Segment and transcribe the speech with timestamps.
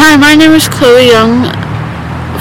[0.00, 1.44] Hi, my name is Chloe Young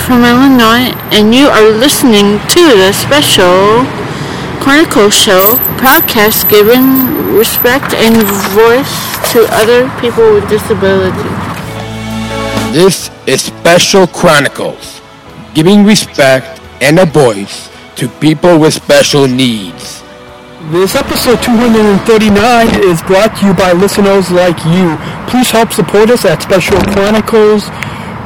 [0.07, 3.83] from Illinois, and you are listening to the special
[4.63, 8.15] Chronicle Show podcast giving respect and
[8.55, 8.95] voice
[9.33, 11.19] to other people with disabilities.
[12.71, 15.01] This is Special Chronicles,
[15.53, 19.98] giving respect and a voice to people with special needs.
[20.69, 22.05] This episode 239
[22.85, 24.93] is brought to you by listeners like you.
[25.25, 27.65] Please help support us at Special Chronicles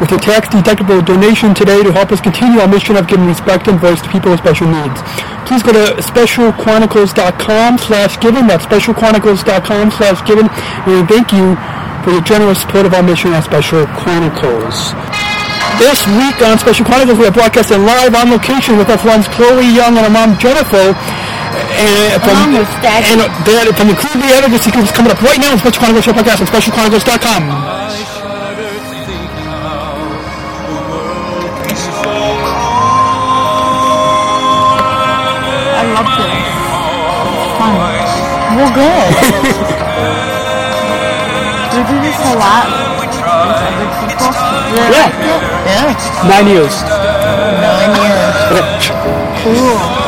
[0.04, 3.80] with a tax-deductible donation today to help us continue our mission of giving respect and
[3.80, 5.00] voice to people with special needs.
[5.48, 8.44] Please go to specialchronicles.com slash giving.
[8.52, 10.52] That's specialchronicles.com slash giving.
[10.52, 11.56] And thank you
[12.04, 14.92] for your generous support of our mission at Special Chronicles.
[15.80, 19.64] This week on Special Chronicles, we are broadcasting live on location with our friends Chloe
[19.64, 20.92] Young and our mom Jennifer.
[21.54, 23.06] And from, Along with Daddy.
[23.14, 26.06] and they're from the crew the editor sequence coming up right now on Special Chronicles
[26.06, 27.44] Show Podcast on specialchronicles.com.
[34.54, 36.30] I love this.
[37.34, 37.74] It's fun.
[38.54, 39.10] Well, good.
[41.74, 42.66] You do this a lot
[43.00, 44.30] with other people?
[44.78, 45.10] Yeah.
[45.66, 46.30] Yeah.
[46.30, 46.76] Nine years.
[47.74, 48.90] Nine years.
[49.44, 50.03] Cool.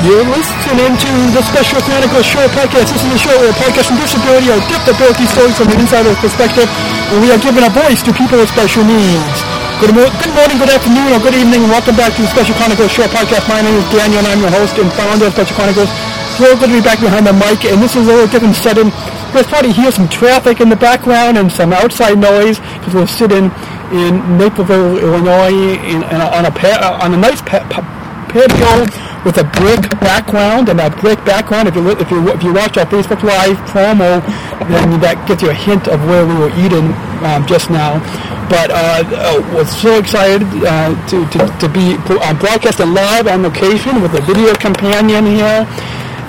[0.00, 2.88] You're listening to the Special Chronicles Show podcast.
[2.88, 6.64] This is the show where podcasts from disability or disability stories from an insider's perspective,
[7.12, 9.36] and we are giving a voice to people with special needs.
[9.76, 12.56] Good, mo- good morning, good afternoon, or good evening, and welcome back to the Special
[12.56, 13.44] Chronicles Show podcast.
[13.44, 15.92] My name is Daniel, and I'm your host and founder of Special Chronicles.
[16.40, 18.88] So good to be back behind the mic, and this is a little different setting.
[19.36, 23.52] You'll probably hear some traffic in the background and some outside noise because we're sitting
[23.92, 27.84] in Naperville, Illinois, in, in a, on a pa- on a nice pa- pa-
[28.32, 28.88] patio
[29.24, 32.52] with a brick background, and that brick background, if you li- if you if you
[32.52, 34.24] watch our Facebook Live promo,
[34.68, 36.88] then that gets you a hint of where we were eating
[37.24, 38.00] um, just now.
[38.48, 43.42] But uh, uh, was so excited uh, to, to to be uh, broadcasting live on
[43.42, 45.68] location with a video companion here,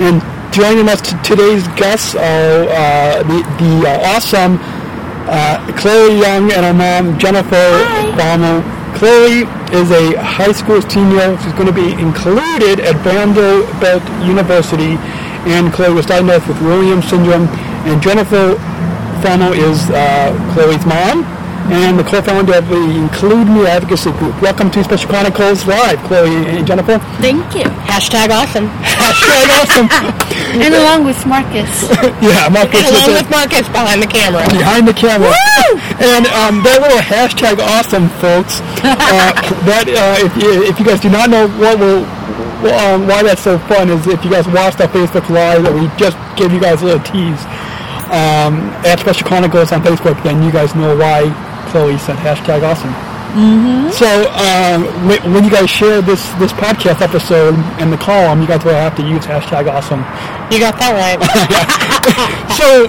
[0.03, 0.21] and
[0.53, 4.59] joining us t- today's guests are uh, the the uh, awesome
[5.31, 7.71] uh, Chloe Young and her mom Jennifer
[8.19, 8.61] Farmer.
[8.99, 11.37] Chloe is a high school senior.
[11.41, 14.99] She's going to be included at Vanderbilt University,
[15.47, 17.47] and Chloe was diagnosed with Williams syndrome.
[17.87, 18.55] And Jennifer
[19.23, 21.40] Farmer is uh, Chloe's mom
[21.71, 24.35] and the co-founder of the Include Me advocacy group.
[24.41, 26.99] Welcome to Special Chronicles Live, Chloe and Jennifer.
[27.23, 27.63] Thank you.
[27.87, 28.67] Hashtag awesome.
[28.83, 29.87] Hashtag awesome.
[30.51, 31.87] And along with Marcus.
[32.19, 34.43] yeah, Marcus is Along a- with Marcus behind the camera.
[34.51, 35.29] behind the camera.
[35.31, 35.79] Woo!
[36.03, 38.59] And um, that little hashtag awesome, folks.
[38.83, 39.31] Uh,
[39.69, 42.01] that uh, if you if you guys do not know what will
[42.73, 45.85] um, why that's so fun is if you guys watched our Facebook Live that we
[46.01, 47.37] just gave you guys a little tease
[48.09, 51.29] um, at Special Chronicles on Facebook, then you guys know why
[51.71, 52.93] Chloe said hashtag awesome.
[53.95, 58.47] So um, when, when you guys share this this podcast episode and the column, you
[58.47, 60.03] guys will have to use hashtag awesome.
[60.51, 61.19] You got that right.
[62.57, 62.85] So,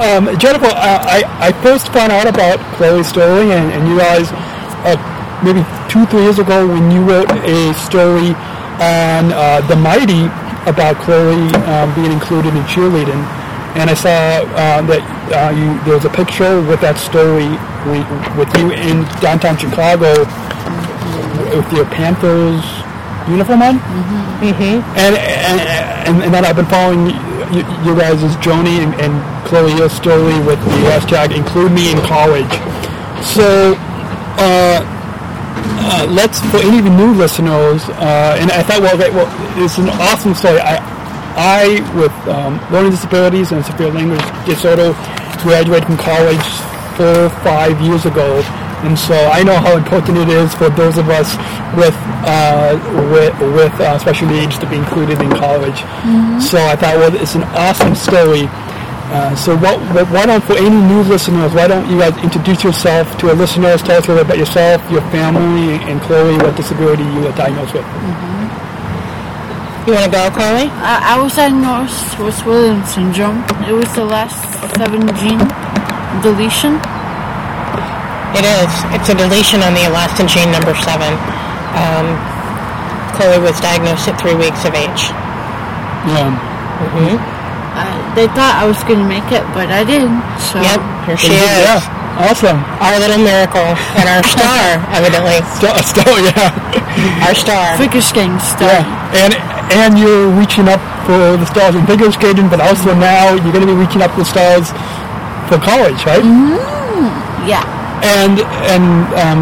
[0.00, 4.28] um, Jennifer, I, I first found out about Chloe's story, and, and you guys,
[4.84, 4.96] uh,
[5.44, 8.36] maybe two, three years ago, when you wrote a story
[8.80, 10.28] on uh, The Mighty
[10.68, 13.20] about Chloe um, being included in cheerleading.
[13.78, 17.46] And I saw uh, that uh, you, there was a picture with that story
[17.86, 18.02] we,
[18.34, 20.26] with you in downtown Chicago
[21.54, 22.62] with your Panthers
[23.30, 23.78] uniform on.
[24.98, 25.58] And, and,
[26.06, 27.14] and, and then I've been following
[27.54, 29.14] you, you guys' Joni and, and
[29.46, 32.50] Chloe story with the hashtag include me in college.
[33.22, 33.74] So,
[34.38, 34.82] uh,
[35.82, 39.28] uh, let's, for any of the new listeners, uh, and I thought, well, okay, well,
[39.62, 40.60] it's an awesome story.
[40.60, 40.78] I,
[41.36, 44.92] I, with um, learning disabilities and severe language disorder,
[45.42, 46.46] graduated from college
[46.96, 48.42] four, five years ago.
[48.82, 51.36] And so I know how important it is for those of us
[51.76, 52.76] with uh,
[53.12, 55.80] with, with uh, special needs to be included in college.
[56.40, 58.44] So I thought, well, it's an awesome story.
[59.12, 62.62] Uh, so what, what, why don't, for any new listeners, why don't you guys introduce
[62.62, 66.36] yourself to our listeners, tell us a little bit about yourself, your family, and Chloe,
[66.38, 67.84] what disability you were diagnosed with.
[69.88, 70.68] You want to go, Chloe?
[70.84, 73.40] I, I was diagnosed with Williams syndrome.
[73.64, 74.36] It was the last
[74.76, 75.40] seven gene
[76.20, 76.76] deletion.
[78.36, 78.70] It is.
[78.94, 81.16] It's a deletion on the elastin gene number seven.
[81.74, 82.06] Um,
[83.16, 85.10] Chloe was diagnosed at three weeks of age.
[86.06, 86.28] Yeah.
[87.74, 90.20] I, they thought I was going to make it, but I didn't.
[90.38, 91.82] So Yep, here she Yeah, is.
[91.82, 91.98] yeah.
[92.20, 92.60] Awesome.
[92.84, 93.64] Our little miracle
[93.96, 95.40] and our star, evidently.
[95.56, 96.52] Still, still yeah.
[97.24, 97.78] Our star.
[97.80, 98.68] figure skating stuff.
[98.68, 99.24] Yeah.
[99.24, 99.32] And
[99.70, 103.66] and you're reaching up for the stars in figure skating, but also now you're going
[103.66, 104.70] to be reaching up for the stars
[105.46, 106.22] for college, right?
[107.46, 107.64] Yeah.
[108.02, 108.86] And and
[109.16, 109.40] um,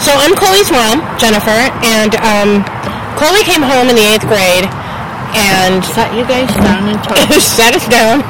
[0.00, 2.62] So I'm Chloe's mom, Jennifer, and um,
[3.18, 4.66] Chloe came home in the eighth grade
[5.34, 8.20] and Sat you guys down and told you, sat us down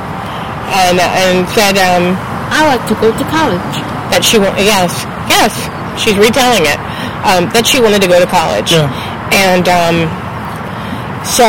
[0.71, 2.15] and, and said um,
[2.55, 3.75] I like to go to college.
[4.15, 5.51] that she wa- yes yes
[5.99, 6.79] she's retelling it
[7.27, 8.87] um, that she wanted to go to college Yeah.
[9.35, 10.07] and um,
[11.25, 11.47] so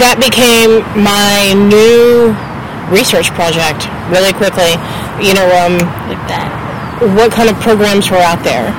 [0.00, 2.34] that became my new
[2.90, 4.74] research project really quickly.
[5.22, 5.78] You know um,
[7.16, 8.72] what kind of programs were out there?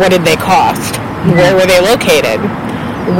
[0.00, 0.96] What did they cost?
[1.36, 2.40] Where were they located?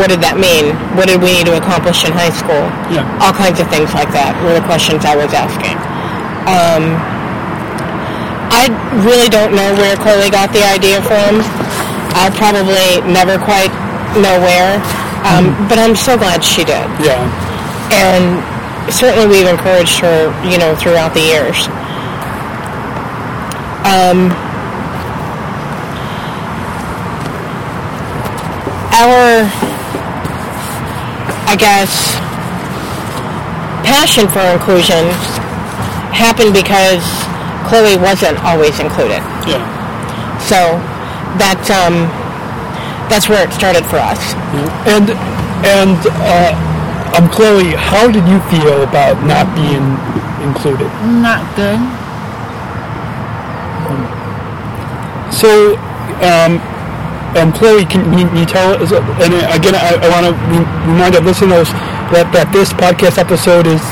[0.00, 0.72] What did that mean?
[0.96, 2.64] What did we need to accomplish in high school?
[2.88, 3.04] Yeah.
[3.20, 5.76] all kinds of things like that were the questions i was asking.
[6.48, 6.96] Um,
[8.48, 8.68] I
[9.04, 11.44] really don't know where Chloe got the idea from.
[12.16, 13.72] I'll probably never quite
[14.22, 14.78] know where,
[15.26, 16.86] um, but I'm so glad she did.
[17.02, 17.24] yeah,
[17.92, 18.42] And
[18.92, 21.66] certainly we've encouraged her, you know, throughout the years.
[23.84, 24.32] Um,
[28.94, 29.44] our,
[31.50, 32.14] I guess,
[33.84, 35.10] passion for inclusion
[36.14, 37.02] happened because
[37.68, 39.20] Chloe wasn't always included.
[39.50, 39.62] yeah.
[40.38, 40.78] So
[41.40, 42.06] that's um,
[43.08, 44.34] that's where it started for us.
[44.86, 45.10] And
[45.64, 46.52] and uh,
[47.16, 49.84] um, Chloe, how did you feel about not being
[50.42, 50.90] included?
[51.22, 51.80] Not good.
[55.32, 55.76] So,
[56.22, 56.60] um,
[57.34, 58.92] and Chloe, can you, you tell us?
[58.92, 60.32] And again, I, I want to
[60.86, 61.68] remind our listeners
[62.14, 63.82] that that this podcast episode is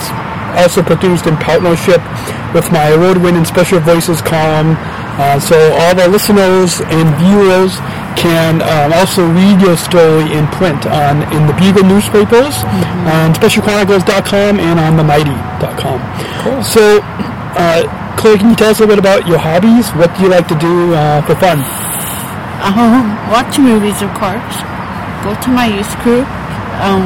[0.55, 1.99] also produced in partnership
[2.53, 4.77] with my award-winning Special Voices column.
[5.17, 7.77] Uh, so all the listeners and viewers
[8.17, 12.63] can um, also read your story in print on in the Bugle newspapers,
[13.09, 15.99] on SpecialChronicles.com, and on TheMighty.com.
[16.63, 17.01] So,
[17.57, 17.85] uh,
[18.17, 19.91] Chloe, can you tell us a little bit about your hobbies?
[19.99, 21.59] What do you like to do uh, for fun?
[22.63, 24.57] Um, watch movies, of course.
[25.27, 26.27] Go to my youth group.
[26.83, 27.03] Um,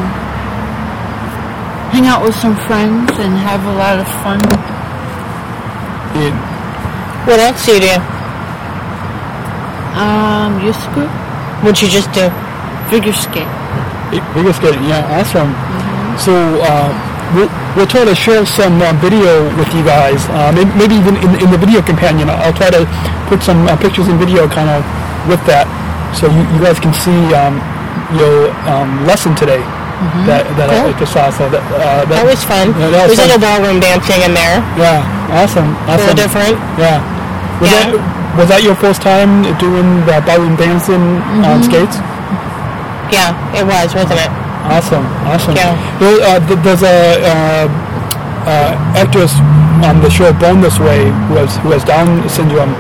[1.93, 4.41] hang out with some friends and have a lot of fun.
[6.20, 6.37] In-
[7.26, 8.15] What else do you do?
[9.96, 11.08] Um, youth group,
[11.64, 12.28] What'd you just do?
[12.93, 13.48] figure skate.
[14.37, 15.50] Figure skating, yeah, awesome.
[16.20, 16.32] So
[16.62, 16.93] uh,
[17.34, 20.20] we'll, we'll try to share some uh, video with you guys.
[20.31, 22.84] Uh, maybe, maybe even in, in the video companion, I'll try to
[23.26, 24.84] put some uh, pictures and video kind of
[25.26, 25.66] with that,
[26.14, 27.58] so you, you guys can see um,
[28.14, 29.64] your um, lesson today.
[30.28, 31.32] That, that I, I just saw.
[31.32, 32.76] So that, uh, That was fun.
[32.76, 33.40] Yeah, that was There's a fun.
[33.40, 34.60] little ballroom dancing in there.
[34.76, 35.00] Yeah,
[35.32, 35.96] awesome, awesome.
[35.96, 36.54] A little different.
[36.76, 37.00] Yeah.
[37.64, 37.96] Was Yeah.
[37.96, 41.96] that was that your first time doing the ballroom dancing on skates?
[43.12, 44.30] Yeah, it was, wasn't it?
[44.66, 45.54] Awesome, awesome.
[45.54, 45.78] Yeah.
[46.02, 47.66] There, uh, there's a uh,
[48.50, 49.32] uh, actress
[49.86, 52.74] on the show Born This Way who has who has Down syndrome,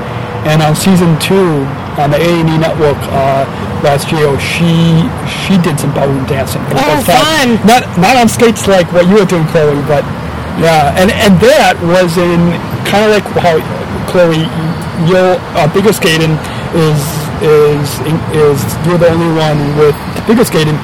[0.50, 1.62] and on season two
[1.96, 3.46] on the A and E network uh,
[3.86, 6.60] last year, she she did some ballroom dancing.
[6.66, 7.56] for the Oh, first time.
[7.62, 7.66] fun.
[7.70, 10.02] Not not on skates like what you were doing, Chloe, but
[10.58, 12.50] yeah, and and that was in
[12.82, 13.62] kind of like how
[14.10, 14.42] Chloe,
[15.04, 16.32] your uh, figure skating
[16.72, 17.00] is
[17.44, 17.88] is
[18.32, 18.58] is
[18.88, 19.96] you're the only one with
[20.26, 20.76] figure skating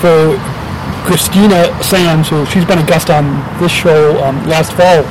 [0.00, 0.36] for
[1.08, 3.24] Christina Sands, who she's been a guest on
[3.60, 5.02] this show um, last fall.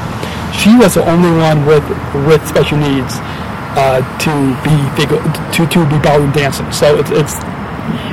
[0.54, 1.84] She was the only one with
[2.30, 3.18] with special needs
[3.76, 4.32] uh, to
[4.64, 5.18] be figure,
[5.54, 6.72] to to be ballroom dancing.
[6.72, 7.36] So it's it's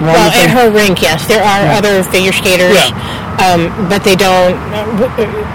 [0.00, 1.78] Well, at her rink, yes, there are Yeah.
[1.78, 3.44] other figure skaters, Yeah.
[3.44, 4.56] um, but they don't.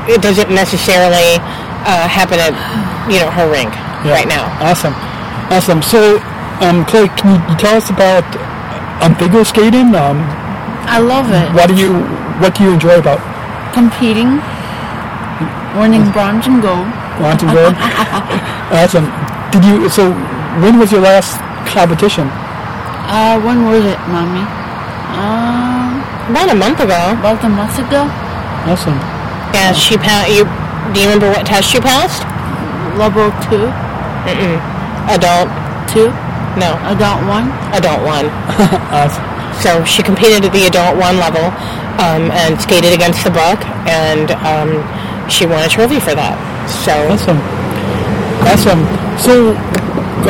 [0.08, 1.40] It doesn't necessarily
[1.86, 2.54] uh, happen at
[3.10, 3.70] you know her ring
[4.06, 4.14] Yeah.
[4.14, 4.46] right now.
[4.62, 4.94] Awesome,
[5.52, 5.82] awesome.
[5.82, 6.20] So,
[6.62, 8.24] um, Chloe, can you, you tell us about
[9.04, 9.94] um, figure skating?
[9.96, 10.22] Um,
[10.90, 11.52] I love it.
[11.54, 11.94] what do you
[12.42, 13.20] what do you enjoy about
[13.74, 14.42] Competing,
[15.78, 16.88] winning bronze and gold.
[17.22, 17.70] want to go?
[18.74, 19.06] awesome.
[19.52, 19.90] Did you?
[19.90, 20.12] So,
[20.62, 21.38] when was your last
[21.70, 22.28] competition?
[23.10, 24.46] Uh, when was it, mommy?
[25.18, 28.06] Um, About a month ago, about a month ago.
[28.70, 28.98] Awesome.
[29.54, 30.30] yeah, she passed.
[30.30, 30.46] You
[30.94, 32.22] do you remember what test you passed?
[32.98, 33.68] Level two,
[35.10, 35.50] Adult?
[35.90, 36.10] two,
[36.60, 37.50] No, adult one.
[37.74, 38.28] adult one.
[38.94, 39.24] Awesome.
[39.62, 41.44] So she competed at the adult one level
[42.00, 44.82] um, and skated against the book, and um,
[45.30, 46.38] she won a trophy for that.
[46.70, 47.40] So Awesome.
[48.48, 48.82] Awesome.
[49.20, 49.52] So,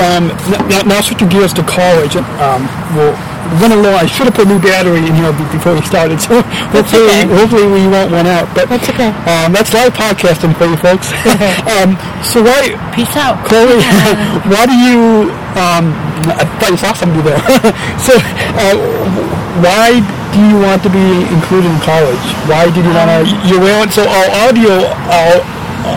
[0.01, 0.33] um,
[0.69, 2.65] now, now switching gears to college, um,
[2.97, 3.13] well,
[3.57, 3.97] run along.
[3.97, 7.25] I should have put a new battery in here before we started, so hopefully, okay.
[7.33, 8.45] hopefully we won't run out.
[8.53, 9.09] But That's okay.
[9.25, 11.09] Um, that's live podcasting for you folks.
[11.73, 13.41] um, so why, Peace out.
[13.49, 13.81] Chloe?
[14.53, 15.33] why do you?
[15.57, 15.91] Um,
[16.29, 17.41] I thought you saw somebody there.
[17.97, 18.13] so
[18.59, 18.75] uh,
[19.65, 19.97] why
[20.35, 22.21] do you want to be included in college?
[22.45, 23.19] Why did you want to?
[23.49, 25.41] You went so our audio, our,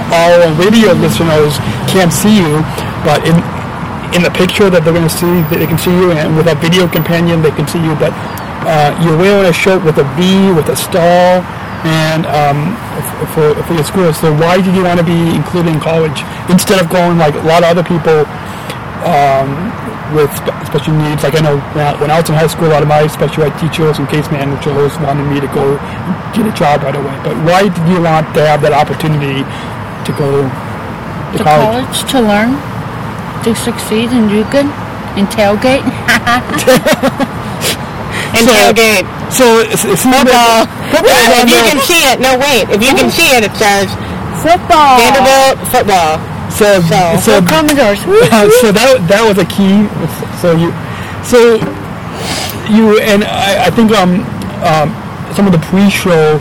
[0.08, 1.60] our radio listeners
[1.92, 2.64] can't see you,
[3.04, 3.36] but in
[4.12, 6.56] in the picture that they're going to see, they can see you, and with a
[6.60, 7.94] video companion, they can see you.
[7.96, 8.12] But
[8.68, 11.40] uh, you're wearing a shirt with a V, with a star,
[11.82, 12.76] and um,
[13.34, 14.12] for, for your school.
[14.12, 17.42] So why did you want to be included in college instead of going like a
[17.48, 18.22] lot of other people
[19.02, 19.50] um,
[20.14, 21.24] with spe- special needs?
[21.26, 23.08] Like I know when I, when I was in high school, a lot of my
[23.10, 25.74] special ed teachers and case managers wanted me to go
[26.36, 27.16] get a job right away.
[27.26, 31.82] But why did you want to have that opportunity to go to, To college?
[31.82, 32.50] college to learn,
[33.44, 34.66] to succeed and do good,
[35.18, 35.82] and tailgate.
[38.32, 39.06] And So- tailgate.
[39.32, 40.66] So it's, it's not Football.
[40.92, 41.08] football.
[41.08, 42.68] Yeah, if you can see it, no wait.
[42.68, 43.88] If you can see it, it says
[44.44, 44.98] Football.
[45.00, 46.20] Vanderbilt football.
[46.52, 48.00] So, So- so, Commodores.
[48.04, 49.88] Uh, so that that was a key.
[50.44, 50.68] So you,
[51.24, 51.56] so
[52.68, 54.20] you and I, I think um,
[54.64, 54.92] um
[55.34, 56.36] some of the pre-show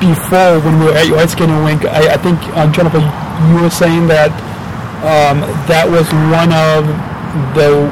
[0.00, 3.62] before when we were at your ice skating rink, I, I think uh, Jennifer, you
[3.64, 4.28] were saying that
[5.04, 6.86] um, that was one of
[7.54, 7.90] the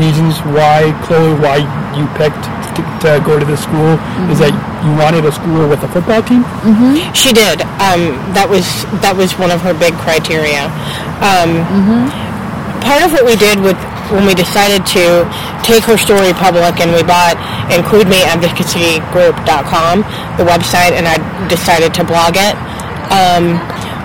[0.00, 1.58] reasons why Chloe, why
[1.92, 2.40] you picked
[2.74, 4.00] to, to go to the school
[4.32, 4.50] is that
[4.82, 6.42] you wanted a school with a football team.
[7.12, 7.60] She did.
[7.78, 8.64] Um, that was
[9.04, 10.72] that was one of her big criteria.
[11.20, 11.60] Um,
[12.84, 13.78] Part of what we did with
[14.12, 15.24] when we decided to
[15.64, 17.40] take her story public and we bought
[17.72, 20.04] includemeadvocacygroup.com,
[20.36, 21.16] the website, and I
[21.48, 22.52] decided to blog it,
[23.08, 23.56] um,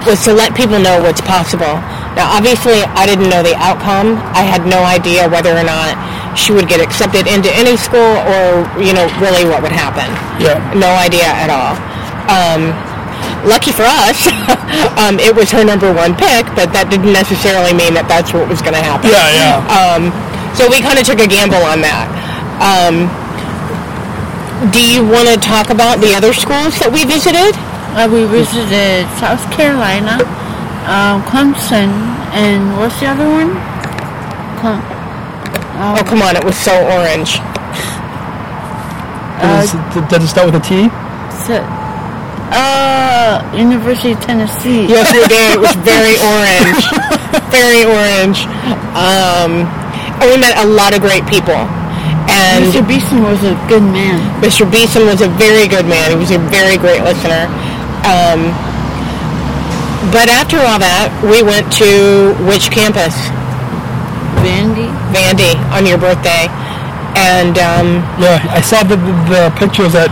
[0.07, 1.75] was to let people know what's possible.
[2.19, 4.19] Now, obviously, I didn't know the outcome.
[4.35, 5.95] I had no idea whether or not
[6.35, 10.11] she would get accepted into any school or, you know, really what would happen.
[10.35, 10.59] Yeah.
[10.75, 11.79] No idea at all.
[12.27, 12.75] Um,
[13.47, 14.27] lucky for us,
[14.99, 18.51] um, it was her number one pick, but that didn't necessarily mean that that's what
[18.51, 19.15] was going to happen.
[19.15, 19.63] Yeah, yeah.
[19.71, 20.11] Um,
[20.51, 22.11] so we kind of took a gamble on that.
[22.59, 23.07] Um,
[24.75, 27.55] do you want to talk about the other schools that we visited?
[27.95, 30.19] Uh, we visited South Carolina,
[30.89, 31.89] um, Clemson,
[32.33, 33.53] and what's the other one?
[34.59, 34.97] Clem-
[35.81, 37.39] Oh, come on, it was so orange.
[39.39, 39.71] Does,
[40.11, 40.89] does it start with a T?
[41.47, 41.63] so-
[42.51, 44.89] uh, University of Tennessee.
[44.89, 45.53] Yes, we did.
[45.55, 46.81] It was very orange.
[47.53, 48.41] very orange.
[48.97, 49.69] Um,
[50.19, 51.55] and we met a lot of great people.
[52.27, 52.81] And Mr.
[52.81, 54.17] Beeson was a good man.
[54.41, 54.65] Mr.
[54.69, 56.09] Beeson was a very good man.
[56.11, 57.45] He was a very great listener.
[58.03, 58.49] Um,
[60.11, 63.13] but after all that, we went to which campus?
[64.39, 64.87] Vandy.
[65.11, 66.47] Vandy on your birthday.
[67.19, 68.95] And um, Yeah, I saw the,
[69.27, 70.07] the pictures as,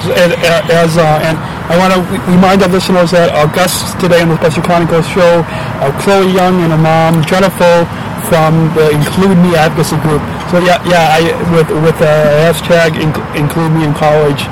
[0.68, 1.38] as uh, and
[1.72, 5.46] I want to remind our listeners that our guests today on the Special Chronicles show
[5.80, 7.88] are Chloe Young and her mom Jennifer
[8.28, 10.20] from the Include Me Advocacy Group.
[10.52, 12.08] So yeah, yeah, I with with uh,
[12.44, 14.44] hashtag inc- Include Me in College,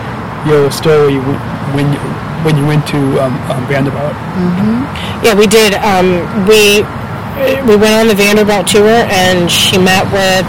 [0.48, 1.40] your story w-
[1.76, 2.00] when you
[2.44, 4.14] when you went to um, um, Vanderbilt.
[5.24, 5.76] yeah, we did.
[5.80, 6.84] Um, we
[7.68, 10.46] we went on the Vanderbilt tour, and she met with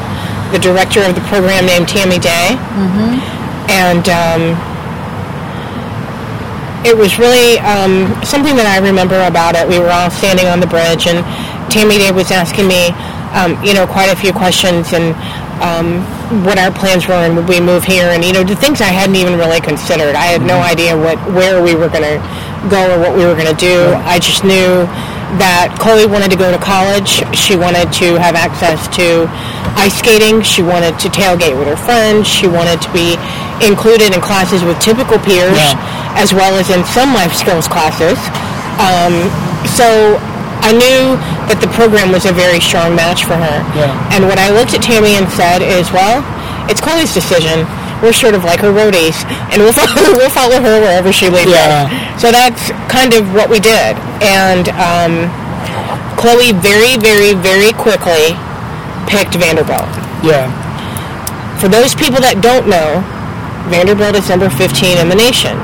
[0.53, 3.19] the director of the program named Tammy Day, mm-hmm.
[3.71, 4.43] and um,
[6.87, 9.67] it was really um, something that I remember about it.
[9.67, 11.27] We were all standing on the bridge, and
[11.71, 12.95] Tammy Day was asking me,
[13.35, 15.11] um, you know, quite a few questions and
[15.59, 16.07] um,
[16.45, 18.91] what our plans were and would we move here, and you know, the things I
[18.91, 20.15] hadn't even really considered.
[20.15, 22.19] I had no idea what where we were going to
[22.69, 23.95] go or what we were going to do.
[24.03, 24.87] I just knew
[25.39, 27.23] that Chloe wanted to go to college.
[27.35, 29.27] She wanted to have access to
[29.79, 30.43] ice skating.
[30.43, 32.27] She wanted to tailgate with her friends.
[32.27, 33.15] She wanted to be
[33.63, 35.79] included in classes with typical peers, Yeah.
[36.19, 38.19] as well as in some life skills classes.
[38.83, 39.31] Um,
[39.79, 40.19] so
[40.65, 41.15] I knew
[41.51, 43.57] that the program was a very strong match for her.
[43.79, 43.93] Yeah.
[44.15, 46.25] And what I looked at Tammy and said is, well,
[46.71, 47.63] it's Chloe's decision.
[48.03, 49.17] We're sort of like her roadies,
[49.55, 51.87] and we'll follow, we'll follow her wherever she leads Yeah.
[51.89, 52.21] us.
[52.21, 53.97] So that's kind of what we did.
[54.21, 55.31] And um,
[56.19, 58.35] Chloe very, very, very quickly
[59.07, 59.87] picked Vanderbilt.
[60.25, 60.51] Yeah,
[61.63, 63.05] For those people that don't know,
[63.71, 65.55] Vanderbilt is number 15 in the nation.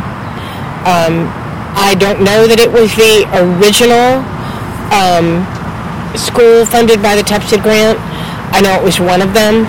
[0.87, 1.27] Um,
[1.75, 4.23] I don't know that it was the original
[4.93, 5.43] um,
[6.17, 7.99] school funded by the TPSID grant.
[8.53, 9.65] I know it was one of them.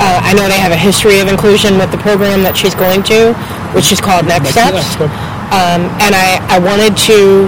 [0.00, 3.04] Uh, I know they have a history of inclusion with the program that she's going
[3.12, 3.36] to,
[3.76, 4.96] which is called Next Steps.
[5.54, 7.46] Um, and I, I wanted to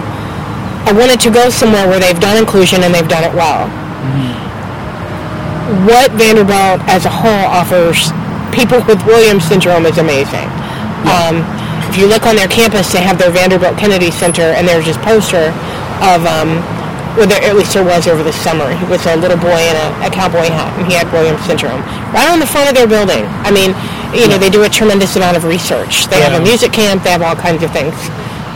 [0.87, 3.66] I wanted to go somewhere where they've done inclusion and they've done it well.
[5.82, 8.14] What Vanderbilt as a whole offers
[8.54, 10.46] people with Williams syndrome is amazing.
[11.11, 11.42] Um,
[11.90, 14.96] if you look on their campus, they have their Vanderbilt Kennedy Center, and there's this
[15.02, 15.50] poster
[16.06, 16.62] of um,
[17.16, 18.68] Well, there, at least there was over the summer.
[18.76, 21.80] He was a little boy in a, a cowboy hat, and he had Williams syndrome
[22.12, 23.25] right on the front of their building.
[23.40, 23.73] I mean,
[24.12, 26.06] you know, they do a tremendous amount of research.
[26.12, 27.02] They have a music camp.
[27.02, 27.96] They have all kinds of things.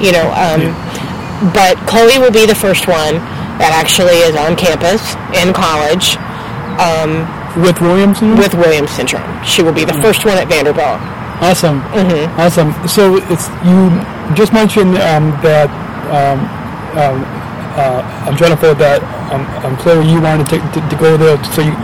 [0.01, 0.77] You know, um,
[1.57, 3.17] but Chloe will be the first one
[3.61, 5.01] that actually is on campus
[5.37, 6.17] in college
[7.57, 8.37] With Williamson?
[8.37, 9.25] with Williams syndrome.
[9.45, 11.01] She will be the first one at Vanderbilt.
[11.41, 11.81] Awesome.
[12.37, 12.73] Awesome.
[12.89, 13.89] So it's you
[14.37, 15.69] just mentioned um, that
[16.13, 16.41] um,
[16.97, 17.40] um,
[17.77, 21.75] uh, um, Jennifer that I'm Chloe you wanted to, to, to go there so you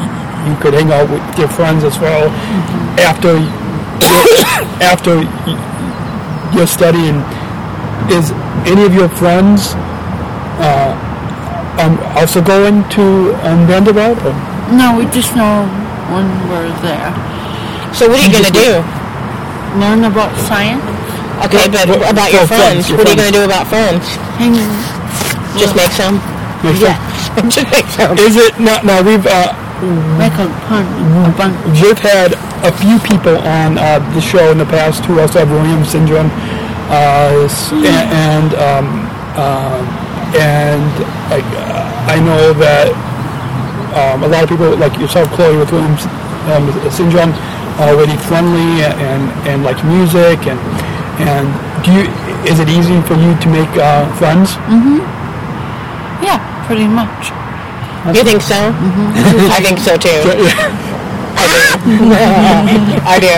[0.46, 2.30] you could hang out with your friends as well
[3.02, 3.34] after
[4.82, 7.22] after y- your studying.
[8.12, 8.30] Is
[8.70, 9.74] any of your friends
[10.62, 10.94] uh,
[11.82, 14.18] um, also going to um, Vanderbilt?
[14.22, 14.34] Or?
[14.70, 15.66] No, we just know
[16.14, 17.10] when we're there.
[17.94, 18.70] So what are you going to do?
[19.80, 20.84] Learn about science.
[21.46, 22.88] Okay, but Well, about your for friends, friends.
[22.90, 24.06] your What are you going to do about friends?
[24.38, 24.54] Hang
[25.58, 26.16] Just make some?
[26.64, 26.98] Yes.
[27.54, 28.16] Just make some.
[28.18, 28.80] Is it now?
[28.82, 29.52] Now we've uh,
[30.18, 30.84] make a pun.
[31.24, 31.56] A bunch.
[31.80, 32.32] We've had
[32.64, 36.30] a few people on uh, the show in the past who also have Williams syndrome,
[36.90, 38.86] uh, s- a- and um,
[39.36, 39.82] um,
[40.36, 40.90] and
[41.30, 42.88] like uh, I know that
[43.96, 46.04] um, a lot of people like yourself, Chloe, with Williams
[46.52, 47.32] um, syndrome,
[47.80, 50.58] are really friendly and and like music and
[51.20, 51.46] and
[51.84, 52.04] do you
[52.48, 54.56] is it easy for you to make uh, friends?
[56.22, 57.30] Yeah, pretty much.
[58.14, 58.72] You think so?
[59.50, 60.22] I think so too.
[61.86, 63.30] I do.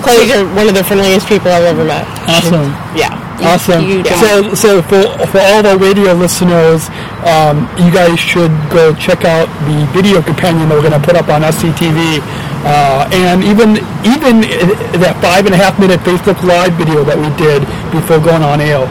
[0.00, 2.08] Chloe's are one of the friendliest people I've ever met.
[2.24, 2.72] Awesome.
[2.96, 3.12] Yeah.
[3.44, 3.84] Awesome.
[3.84, 4.08] You do.
[4.16, 6.88] So, so for, for all the radio listeners,
[7.28, 11.16] um, you guys should go check out the video companion that we're going to put
[11.16, 12.24] up on SCTV,
[12.64, 13.76] uh, and even
[14.08, 14.48] even
[14.96, 18.60] that five and a half minute Facebook Live video that we did before going on
[18.64, 18.88] air.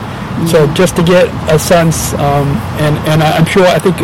[0.50, 2.48] So just to get a sense, um,
[2.84, 3.98] and and I'm sure I think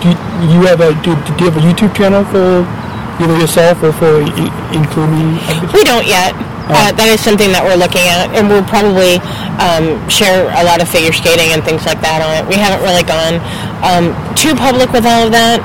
[0.00, 0.16] do you,
[0.54, 2.64] you have a do, do you have a YouTube channel for
[3.22, 4.22] either yourself or for
[4.72, 5.36] including?
[5.74, 6.32] We don't yet.
[6.72, 9.20] Uh, that is something that we're looking at, and we'll probably
[9.60, 12.48] um, share a lot of figure skating and things like that on it.
[12.48, 13.42] We haven't really gone
[13.84, 15.60] um, too public with all of that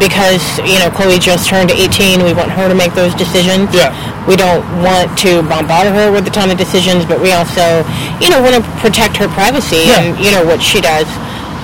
[0.00, 2.24] because you know Chloe just turned 18.
[2.24, 3.68] We want her to make those decisions.
[3.76, 3.92] Yeah.
[4.26, 7.84] We don't want to bombard her with a ton of decisions, but we also,
[8.20, 10.00] you know, want to protect her privacy Yeah.
[10.00, 11.06] and you know what she does.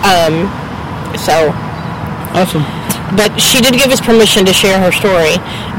[0.05, 0.47] Um,
[1.17, 1.53] so
[2.37, 2.65] Awesome.
[3.17, 5.37] but she did give us permission to share her story,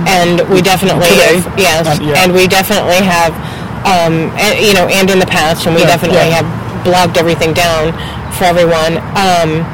[0.09, 1.39] and we definitely Today?
[1.41, 2.23] have, yes, Uh, yeah.
[2.23, 3.33] and we definitely have,
[3.85, 6.41] um, and, you know, and in the past, and we Yeah, definitely yeah.
[6.41, 6.47] have
[6.85, 7.93] blogged everything down
[8.37, 8.97] for everyone.
[9.17, 9.65] Um,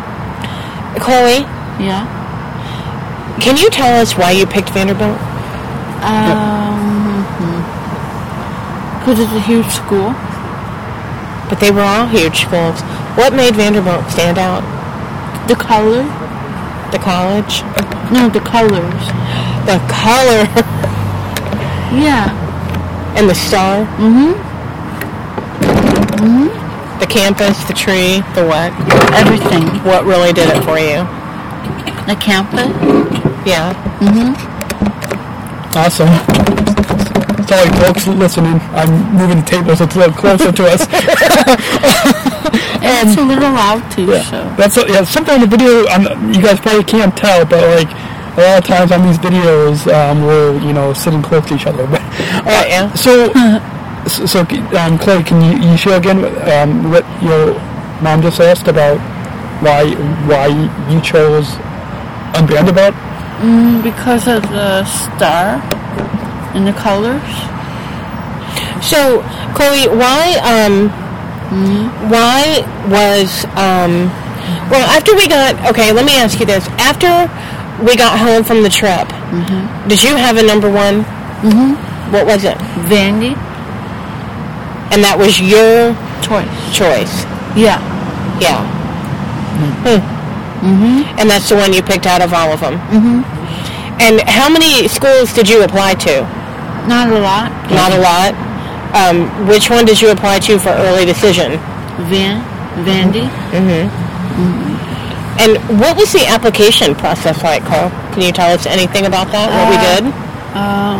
[1.00, 1.46] Chloe,
[1.80, 2.06] Yeah.
[3.41, 5.17] Can you tell us why you picked Vanderbilt?
[6.04, 7.24] Um,
[9.00, 10.13] because it's a huge school.
[11.50, 12.82] But they were all huge schools.
[13.15, 14.62] What made Vanderbilt stand out?
[15.48, 16.04] The color.
[16.91, 17.63] The college,
[18.13, 19.04] No, the colors.
[19.65, 20.46] the color,
[21.91, 22.30] Yeah.
[23.17, 23.86] and the star.
[23.98, 24.34] Mm-hmm.
[26.22, 27.00] Mm-hmm.
[27.00, 28.72] The campus, the tree, the what?
[29.17, 29.63] Everything.
[29.84, 31.02] What really did it for you?
[32.06, 32.69] The campus.
[33.46, 33.74] Yeah.
[34.00, 34.34] Mm-hmm.
[35.76, 36.08] Awesome.
[37.48, 38.60] Sorry, folks listening.
[38.72, 40.88] I'm moving the table so it's a little closer to us.
[42.84, 44.44] And it's a little loud too, so.
[44.58, 45.04] That's yeah.
[45.06, 47.88] Something in the video, um, you guys probably can't tell, but like
[48.36, 51.66] a lot of times on these videos, um, we're you know sitting close to each
[51.66, 51.88] other.
[51.88, 52.94] But uh, yeah.
[52.94, 53.32] So,
[54.08, 54.40] so, so
[54.78, 57.54] um, Chloe, can you, you share again um, what your
[58.02, 59.00] mom just asked about
[59.64, 59.96] why
[60.28, 60.48] why
[60.92, 61.56] you chose
[62.36, 62.46] um,
[63.41, 63.84] Vanderbilt?
[63.84, 65.62] Because of the star
[66.56, 67.22] and the colors.
[68.84, 69.22] So,
[69.56, 70.89] Chloe, why um
[72.10, 74.10] why was um
[74.69, 76.67] well after we got okay, let me ask you this.
[76.80, 77.30] After
[77.84, 79.08] we got home from the trip,
[79.88, 81.04] did you have a number one?
[81.43, 82.12] Mm-hmm.
[82.13, 82.58] What was it?
[82.88, 83.36] Vandy.
[84.93, 86.48] And that was your Choice.
[86.76, 87.24] choice.
[87.58, 87.82] Yeah.
[88.39, 88.62] Yeah.
[89.82, 90.23] Hmm.
[90.63, 91.19] Mm-hmm.
[91.19, 92.80] And that's the one you picked out of all of them.
[92.88, 93.19] Mm-hmm.
[93.99, 96.23] And how many schools did you apply to?
[96.88, 97.52] Not a lot.
[97.71, 98.32] Not a lot.
[98.95, 101.60] Um, which one did you apply to for early decision?
[102.08, 102.39] Van.
[102.88, 103.28] Vandy.
[103.52, 103.88] Mm-hmm.
[105.43, 107.89] And what was the application process like, Chloe?
[108.13, 109.49] Can you tell us anything about that?
[109.49, 110.04] What we Uh, did?
[110.56, 110.99] Um.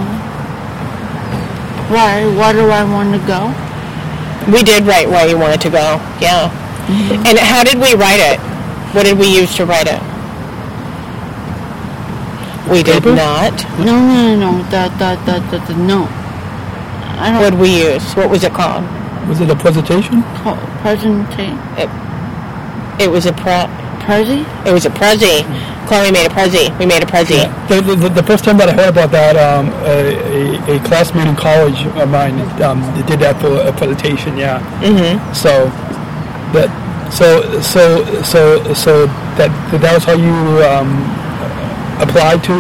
[1.94, 2.26] Why?
[2.36, 3.54] Why do I want to go?
[4.52, 6.02] We did write where you wanted to go.
[6.20, 6.50] Yeah.
[7.30, 8.40] And how did we write it?
[8.94, 10.00] What did we use to write it?
[12.70, 13.16] We did Paper?
[13.16, 13.54] not.
[13.80, 14.64] No, no, no, no.
[14.70, 16.08] The, the, the, the, the no.
[17.20, 18.14] I don't What did we use?
[18.14, 18.84] What was it called?
[19.28, 20.22] Was it a presentation?
[20.44, 21.58] call presentation.
[23.00, 23.70] It was a pre-
[24.04, 24.46] Prezi?
[24.68, 25.44] It was a Prezi.
[25.88, 26.78] Chloe made a Prezi.
[26.80, 27.42] We made a Prezi.
[27.68, 31.28] The, the, the first time that I heard about that, um, a, a, a classmate
[31.28, 34.38] in college of mine um, did that for a presentation.
[34.38, 34.60] Yeah.
[34.82, 35.34] Mm-hmm.
[35.34, 35.68] So
[36.54, 36.70] that
[37.14, 39.06] so so so so
[39.38, 40.34] that that was how you
[40.66, 40.90] um,
[42.02, 42.58] applied to.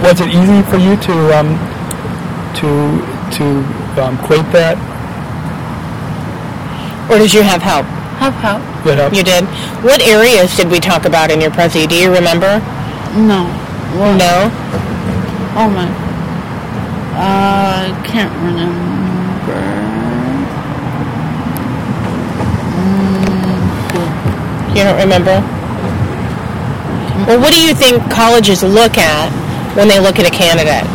[0.00, 1.52] Was it easy for you to um,
[2.56, 2.68] to
[3.36, 3.44] to
[4.00, 4.80] um, create that?
[7.10, 7.84] Or did you have help?
[8.16, 8.62] Help, help.
[8.84, 9.12] Good help?
[9.12, 9.44] You did.
[9.84, 11.88] What areas did we talk about in your Prezi?
[11.88, 12.60] Do you remember?
[13.16, 13.44] No.
[13.98, 14.16] What?
[14.16, 14.48] No.
[15.58, 15.88] Oh my.
[17.12, 19.09] Uh, I can't remember.
[24.76, 25.40] You don't remember?
[27.26, 29.28] Well, what do you think colleges look at
[29.76, 30.86] when they look at a candidate?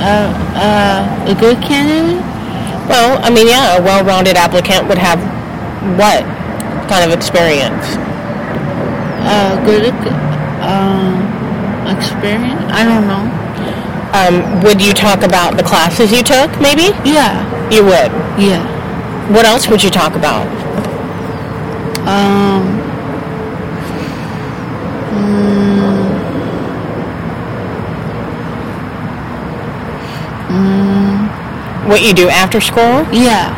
[0.00, 2.22] Uh, uh, a good candidate?
[2.88, 5.20] Well, I mean, yeah, a well-rounded applicant would have
[5.98, 6.24] what
[6.88, 7.84] kind of experience?
[9.22, 9.92] Uh, good,
[10.64, 11.20] um,
[11.94, 12.62] experience?
[12.72, 13.26] I don't know.
[14.10, 16.90] Um, would you talk about the classes you took, maybe?
[17.06, 18.10] Yeah, You would.
[18.40, 18.64] yeah.
[19.30, 20.46] What else would you talk about?
[22.08, 22.80] Um,
[31.90, 33.02] What you do after school?
[33.10, 33.50] yeah.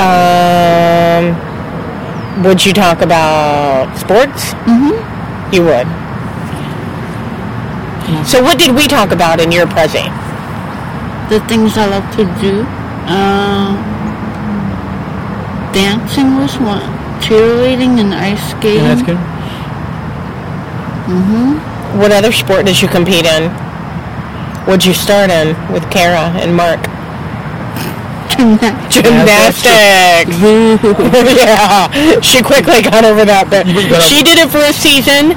[0.00, 1.36] Um,
[2.42, 4.54] would you talk about sports?
[4.66, 5.54] Mm-hmm.
[5.54, 5.86] You would.
[8.26, 10.10] So what did we talk about in your present?
[11.30, 12.66] The things I love to do.
[13.06, 13.78] Um,
[15.72, 16.82] dancing was one.
[17.20, 18.82] Cheerleading and ice skating.
[18.84, 19.18] Yeah, that's good.
[21.10, 21.58] Mhm.
[21.98, 23.50] What other sport did you compete in?
[24.66, 26.80] What'd you start in with Kara and Mark?
[28.88, 30.36] Gymnastics.
[31.44, 33.50] yeah, she quickly got over that.
[33.50, 33.66] But
[34.08, 35.32] she did it for a season,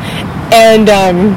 [0.54, 1.36] and um,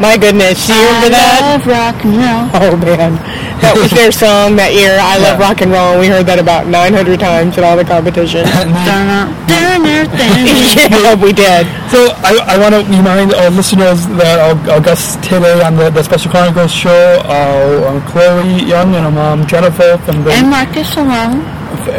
[0.00, 1.40] my goodness, do you I remember that?
[1.54, 2.44] love rock and roll.
[2.58, 3.14] Oh man,
[3.62, 4.98] that was their song that year.
[4.98, 5.98] I love rock and roll.
[5.98, 8.42] We heard that about 900 times in all the competition.
[8.44, 9.78] Dun, dun, dun,
[10.10, 10.44] dun.
[10.90, 11.70] yeah, we did.
[11.94, 15.90] So I, I want to remind our listeners that our, our guests today on the,
[15.90, 20.50] the Special Chronicles show are um, Chloe Young and her mom Jennifer from the and
[20.50, 21.42] Marcus alone.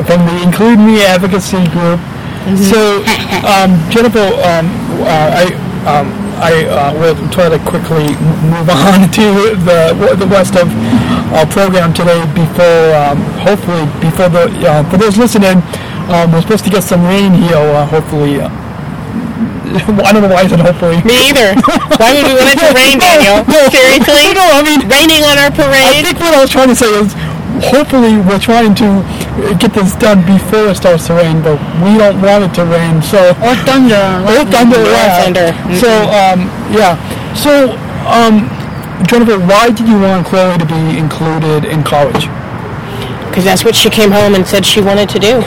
[0.04, 2.00] from the Include Me advocacy group.
[2.62, 3.02] So
[3.48, 4.68] um, Jennifer, um,
[5.02, 5.46] uh, I
[5.90, 8.12] um, I uh, will try to quickly
[8.44, 10.68] move on to the the rest of
[11.34, 12.20] our program today.
[12.36, 15.64] Before um, hopefully before the uh, for those listening,
[16.12, 17.56] um, we're supposed to get some rain here.
[17.58, 18.42] Uh, hopefully.
[18.42, 18.50] Uh,
[19.76, 21.02] I don't know why I said hopefully.
[21.04, 21.56] Me either.
[22.00, 23.44] Why would we want it to rain, Daniel?
[23.72, 24.32] Seriously?
[24.38, 26.00] No, I mean, Raining on our parade?
[26.00, 27.12] I think what I was trying to say is,
[27.62, 29.04] hopefully we're trying to
[29.60, 33.02] get this done before it starts to rain, but we don't want it to rain,
[33.02, 33.32] so.
[33.44, 33.96] Or thunder.
[34.26, 35.24] Or thunder, yeah.
[35.24, 35.50] thunder.
[35.80, 36.98] So, um, yeah.
[37.36, 37.72] So,
[38.08, 38.50] um,
[39.08, 42.28] Jennifer, why did you want Chloe to be included in college?
[43.30, 45.44] Because that's what she came home and said she wanted to do.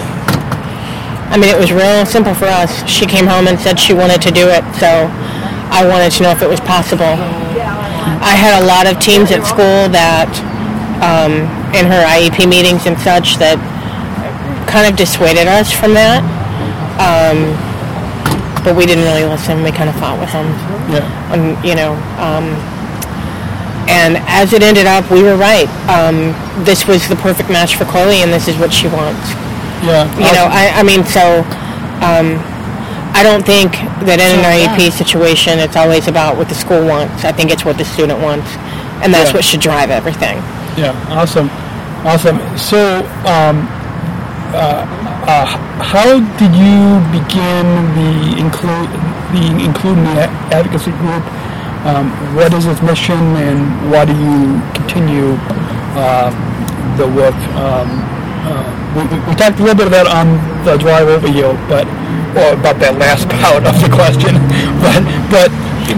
[1.29, 2.87] I mean, it was real simple for us.
[2.89, 5.09] She came home and said she wanted to do it, so
[5.69, 7.21] I wanted to know if it was possible.
[8.21, 10.29] I had a lot of teams at school that,
[11.03, 11.33] um,
[11.75, 13.57] in her IEP meetings and such, that
[14.69, 16.21] kind of dissuaded us from that.
[16.99, 17.55] Um,
[18.65, 19.63] but we didn't really listen.
[19.63, 20.47] We kind of fought with them.
[20.91, 21.07] Yeah.
[21.33, 22.53] and you know, um,
[23.89, 25.69] and as it ended up, we were right.
[25.89, 26.35] Um,
[26.65, 29.31] this was the perfect match for Chloe, and this is what she wants.
[29.87, 30.05] Yeah.
[30.19, 31.41] You know, I, I mean, so
[32.05, 32.37] um,
[33.17, 33.73] I don't think
[34.05, 37.25] that in an IEP situation, it's always about what the school wants.
[37.25, 38.49] I think it's what the student wants,
[39.01, 39.37] and that's Yeah.
[39.41, 40.37] what should drive everything.
[40.79, 41.51] Yeah, awesome,
[42.07, 42.39] awesome.
[42.57, 43.67] So, um,
[44.55, 44.87] uh,
[45.27, 45.47] uh,
[45.83, 47.67] how did you begin
[47.99, 48.87] the include
[49.35, 50.15] the include me
[50.55, 51.25] advocacy group?
[51.85, 55.35] Um, what is its mission, and why do you continue
[55.99, 56.31] uh,
[56.97, 57.35] the work?
[57.59, 57.91] Um,
[58.47, 58.63] uh,
[58.95, 61.87] we, we- talked a little bit about on the drive over here, but
[62.39, 64.39] or about that last part of the question,
[64.85, 65.03] but
[65.35, 65.51] but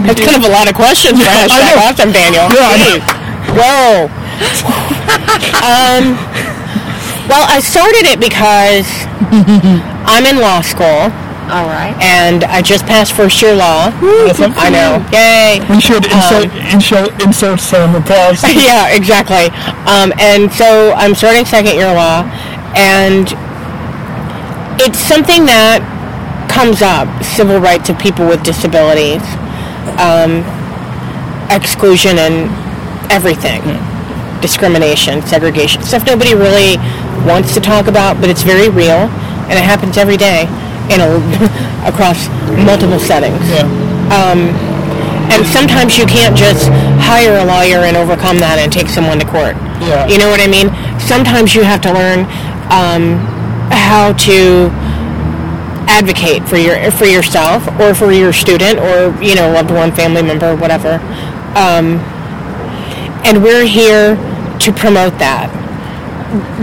[0.09, 2.49] That's kind of a lot of questions Yeah, I awesome, Daniel.
[2.49, 2.97] Yeah, I know.
[2.97, 3.21] Jeez.
[3.53, 4.20] Whoa.
[5.61, 6.17] um,
[7.29, 8.87] well, I started it because
[10.05, 11.11] I'm in law school.
[11.51, 11.91] All right.
[11.99, 13.91] and I just passed first year law.
[13.91, 14.53] Awesome.
[14.55, 15.03] I know.
[15.11, 15.59] Yay.
[15.67, 18.39] we should insert Um, insert, insert some applause.
[18.55, 19.51] yeah, exactly.
[19.83, 22.23] Um, and so I'm starting second year law,
[22.73, 23.27] and
[24.79, 25.83] it's something that
[26.47, 29.23] comes up: civil rights of people with disabilities,
[29.99, 30.47] um,
[31.51, 32.47] exclusion, and
[33.11, 33.59] everything,
[34.41, 36.77] discrimination, segregation, stuff nobody really
[37.25, 39.07] wants to talk about, but it's very real,
[39.47, 40.43] and it happens every day
[40.89, 41.09] in a,
[41.87, 42.27] across
[42.65, 43.39] multiple settings.
[43.49, 43.81] Yeah.
[45.31, 46.67] And sometimes you can't just
[46.99, 49.55] hire a lawyer and overcome that and take someone to court.
[49.79, 50.03] Yeah.
[50.05, 50.67] You know what I mean?
[50.99, 52.27] Sometimes you have to learn
[52.67, 53.15] um,
[53.71, 54.67] how to
[55.87, 60.21] advocate for your for yourself or for your student or you know loved one, family
[60.21, 60.99] member, whatever.
[61.55, 62.03] Um,
[63.23, 64.19] and we're here
[64.65, 65.49] to promote that.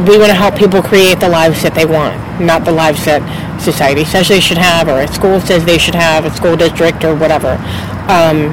[0.09, 3.21] We want to help people create the lives that they want, not the lives that
[3.61, 7.05] society says they should have, or a school says they should have, a school district,
[7.05, 7.61] or whatever.
[8.09, 8.49] Um,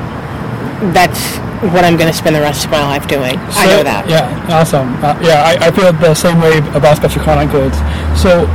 [0.91, 1.39] that's
[1.71, 3.39] what I'm going to spend the rest of my life doing.
[3.55, 4.09] I know that.
[4.09, 4.91] Yeah, awesome.
[4.99, 7.73] Uh, yeah, I, I feel the same way about Special Chronicles.
[8.19, 8.45] So,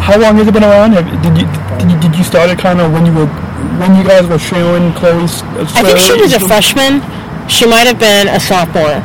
[0.00, 0.92] how long has it been around?
[0.96, 1.46] Have, did you
[1.78, 3.28] did you, did you start it kind of when you were
[3.76, 5.42] when you guys were showing Chloe's?
[5.52, 7.04] Uh, I think she was a freshman.
[7.48, 9.04] She might have been a sophomore.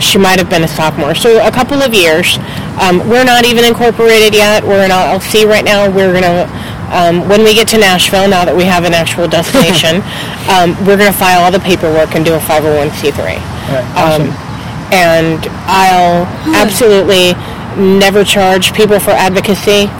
[0.00, 1.14] She might have been a sophomore.
[1.14, 2.38] So a couple of years.
[2.80, 4.62] Um, we're not even incorporated yet.
[4.62, 5.90] We're in LLC right now.
[5.90, 6.46] We're gonna
[6.94, 8.28] um, when we get to Nashville.
[8.28, 10.02] Now that we have an actual destination,
[10.48, 13.18] um, we're gonna file all the paperwork and do a 501c3.
[13.18, 14.30] Right, awesome.
[14.30, 14.48] Um,
[14.90, 17.34] and I'll absolutely
[17.76, 19.90] never charge people for advocacy.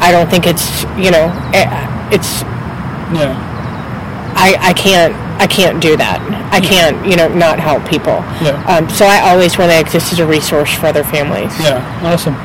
[0.00, 1.66] I don't think it's you know eh,
[2.12, 2.42] it's
[3.12, 3.34] yeah,
[4.34, 6.20] I, I can't I can't do that.
[6.52, 8.22] I can't you know not help people.
[8.42, 8.58] Yeah.
[8.68, 11.52] Um, so I always want to exist as a resource for other families.
[11.60, 12.36] yeah, awesome.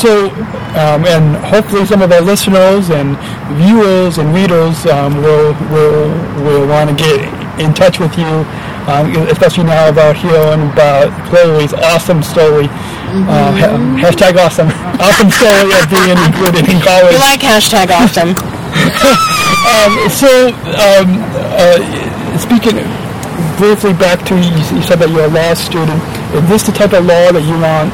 [0.00, 0.30] So,
[0.74, 3.14] um, and hopefully some of our listeners and
[3.60, 6.08] viewers and readers um, will will
[6.42, 7.20] will want to get
[7.60, 8.42] in touch with you,
[8.90, 12.66] um, especially now about hearing about Chloe's awesome story.
[13.14, 14.66] Uh, ha- hashtag awesome,
[14.98, 17.12] awesome story of being included in college.
[17.14, 18.34] You like hashtag awesome?
[20.10, 21.78] So, um, uh,
[22.38, 22.76] speaking
[23.58, 25.98] briefly back to you, you said that you're a law student.
[26.34, 27.90] Is this the type of law that you want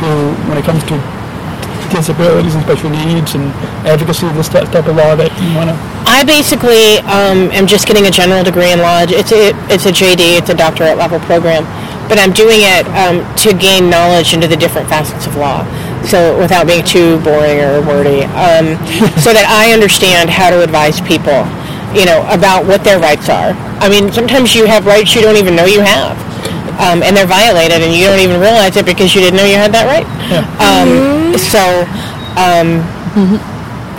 [0.00, 0.06] to,
[0.48, 0.96] when it comes to
[1.92, 3.52] disabilities and special needs and
[3.84, 5.76] advocacy, this ty- type of law that you want to?
[6.08, 9.04] I basically um, am just getting a general degree in law.
[9.04, 11.64] It's a, it's a JD, it's a doctorate level program,
[12.08, 15.64] but I'm doing it um, to gain knowledge into the different facets of law.
[16.08, 18.74] So without being too boring or wordy, um,
[19.24, 21.46] so that I understand how to advise people,
[21.94, 23.52] you know, about what their rights are.
[23.80, 26.16] I mean, sometimes you have rights you don't even know you have.
[26.80, 29.56] Um, and they're violated, and you don't even realize it because you didn't know you
[29.56, 30.08] had that right.
[30.58, 31.84] Um, so,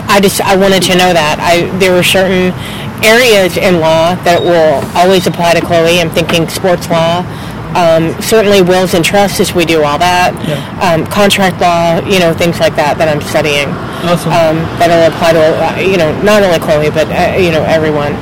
[0.06, 2.52] I just I wanted to know that I there were certain
[3.02, 6.00] areas in law that will always apply to Chloe.
[6.00, 7.22] I'm thinking sports law,
[7.74, 10.62] um, certainly wills and trusts as we do all that, Yeah.
[10.78, 13.68] um, contract law, you know things like that that I'm studying.
[14.04, 14.30] Awesome.
[14.32, 18.12] Um, that'll apply to uh, you know not only Chloe but uh, you know everyone.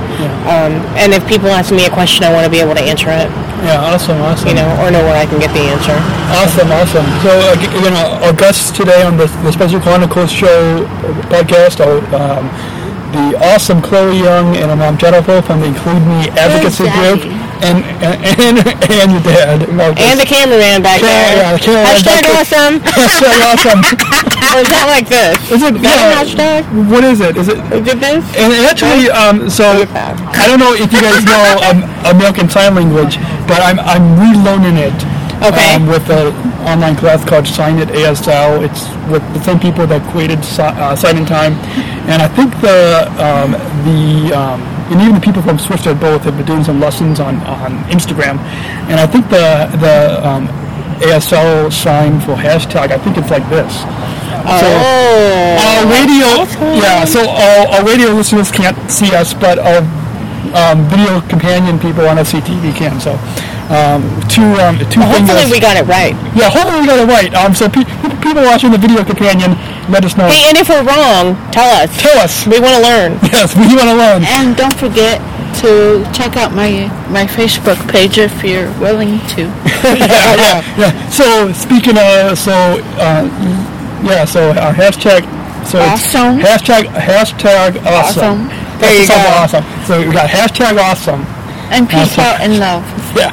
[0.46, 3.10] Um, and if people ask me a question, I want to be able to answer
[3.10, 3.26] it,
[3.66, 4.48] Yeah, awesome, awesome.
[4.48, 5.94] you know, or know where I can get the answer.
[6.34, 7.06] Awesome, awesome.
[7.22, 10.86] So, uh, you know, our guests today on the, the Special Chronicles Show
[11.30, 12.46] podcast are um,
[13.14, 16.86] the awesome Chloe Young and mom Jennifer from the Include Me Advocacy.
[16.90, 17.22] Group,
[17.62, 20.02] and and and, your dad, Marcus.
[20.02, 21.36] And the cameraman back there.
[21.38, 22.74] yeah, the cameraman Hashtag back awesome.
[22.98, 23.80] Hashtag awesome.
[24.52, 25.38] or is that like this?
[25.50, 25.76] Is it?
[25.78, 26.20] Is that a Yeah.
[26.26, 26.60] hashtag?
[26.90, 27.36] What is it?
[27.36, 27.58] Is it?
[27.70, 28.22] Is it this?
[28.36, 29.86] And actually, um, so.
[29.94, 34.78] I don't know if you guys know um, American Sign Language, but I'm I'm relearning
[34.82, 34.94] it.
[35.42, 35.74] Okay.
[35.74, 36.30] Um, with an
[36.62, 38.62] online class called Sign It ASL.
[38.62, 41.54] It's with the same people that created uh, Signing Time,
[42.06, 43.50] and I think the um,
[43.82, 44.62] the um,
[44.92, 48.38] and even the people from Swift both have been doing some lessons on, on Instagram,
[48.90, 50.46] and I think the the um,
[51.00, 53.72] ASL sign for hashtag I think it's like this.
[54.42, 55.54] So, Oh.
[55.66, 56.30] our radio,
[56.82, 57.04] yeah.
[57.04, 59.78] So our, our radio listeners can't see us, but our
[60.58, 62.98] um, video companion people on SCTV can.
[63.00, 63.12] So
[63.70, 66.12] um, two um, two Hopefully we got it right.
[66.34, 67.30] yeah, hopefully we got it right.
[67.34, 69.54] Um, so pe- pe- people watching the video companion,
[69.90, 70.26] let us know.
[70.26, 71.88] Hey, and if we're wrong, tell us.
[72.00, 72.46] Tell us.
[72.46, 73.10] We want to learn.
[73.32, 74.24] Yes, we want to learn.
[74.24, 75.20] And don't forget
[75.62, 79.42] to check out my my Facebook page if you're willing to.
[79.84, 81.08] yeah, yeah, yeah.
[81.10, 82.52] So speaking of, so
[82.98, 83.24] uh,
[84.04, 85.22] yeah, so our hashtag.
[85.66, 86.40] So it's Awesome.
[86.40, 88.48] hashtag hashtag awesome.
[88.50, 88.80] Awesome.
[88.80, 89.14] There you go.
[89.14, 89.64] Awesome.
[89.86, 91.22] So we got hashtag awesome.
[91.70, 92.24] And peace Awesome.
[92.24, 92.84] out and love.
[93.16, 93.30] Yeah.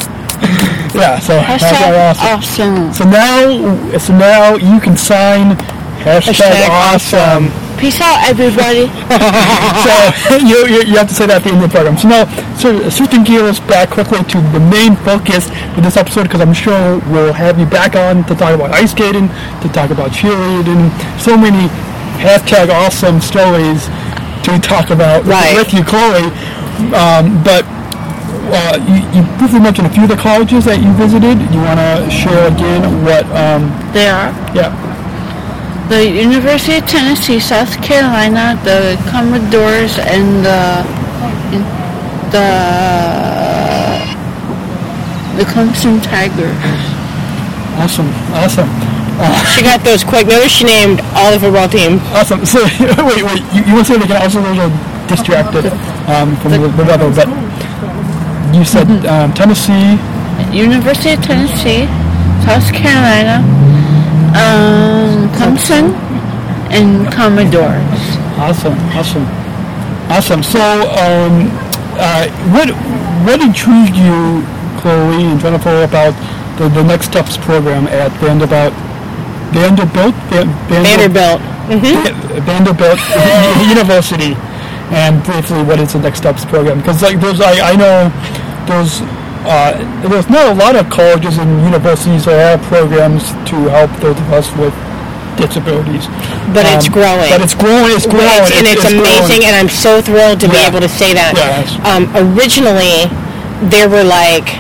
[0.96, 1.20] Yeah.
[1.20, 2.84] So hashtag, Hashtag awesome.
[2.84, 2.94] awesome.
[2.94, 5.56] So now, so now you can sign
[6.04, 7.52] hashtag, Hashtag awesome.
[7.80, 8.92] Peace out, everybody.
[10.28, 11.96] so you, you, you have to say that at the end of the program.
[11.96, 12.28] So now,
[12.60, 17.00] so switching gears back quickly to the main focus for this episode, because I'm sure
[17.08, 19.30] we'll have you back on to talk about ice skating,
[19.64, 21.72] to talk about cheerleading, so many
[22.20, 23.88] hashtag awesome stories
[24.44, 25.56] to talk about with- Right.
[25.56, 26.28] with you, Chloe.
[26.92, 27.64] Um, but
[28.52, 31.38] uh, you, you briefly mentioned a few of the colleges that you visited.
[31.54, 33.26] You want to share again what?
[33.34, 34.72] Um, They are yeah.
[35.90, 40.86] the University of Tennessee, South Carolina, the Commodores, and the
[42.34, 42.48] the
[45.38, 46.56] the Clemson Tigers.
[47.80, 48.68] Awesome, awesome,
[49.56, 50.28] She got those quick.
[50.28, 52.02] Notice she named all the football teams.
[52.14, 52.46] awesome.
[52.54, 52.64] So
[53.08, 53.42] wait, wait.
[53.56, 54.72] You, you want to say they can also a little
[55.08, 55.66] distracted
[56.12, 57.28] um, from the, the weather, but
[58.54, 59.98] you said um, Tennessee.
[60.56, 61.86] University of Tennessee,
[62.48, 63.44] South Carolina,
[64.34, 65.94] um, Clemson,
[66.72, 68.02] and Commodores.
[68.40, 69.26] Awesome, awesome,
[70.10, 70.42] awesome.
[70.44, 70.60] So,
[70.96, 71.52] um,
[72.00, 72.70] uh, what
[73.28, 74.42] what intrigued you,
[74.80, 76.16] Chloe and Jennifer, about
[76.58, 78.74] the, the Next Steps program at Vanderbilt?
[79.54, 81.42] Vanderbilt, Van- Vanderbilt.
[81.70, 83.00] Va- Vanderbilt
[83.70, 84.34] University,
[84.92, 86.80] and briefly, what is the Next Steps program?
[86.80, 88.10] Because like there's, I, I know
[88.68, 89.02] there's.
[89.40, 89.72] Uh,
[90.10, 94.28] there's not a lot of colleges and universities that have programs to help those of
[94.36, 94.76] us with
[95.40, 96.06] disabilities.
[96.52, 97.32] But it's Um, growing.
[97.32, 97.96] But it's growing.
[97.96, 98.28] It's growing.
[98.28, 99.00] It's- and it's, growing.
[99.00, 101.40] amazing, and I'm so thrilled to be able to say that.
[101.40, 101.72] Yes.
[101.88, 103.08] Um, originally,
[103.72, 104.60] there were like,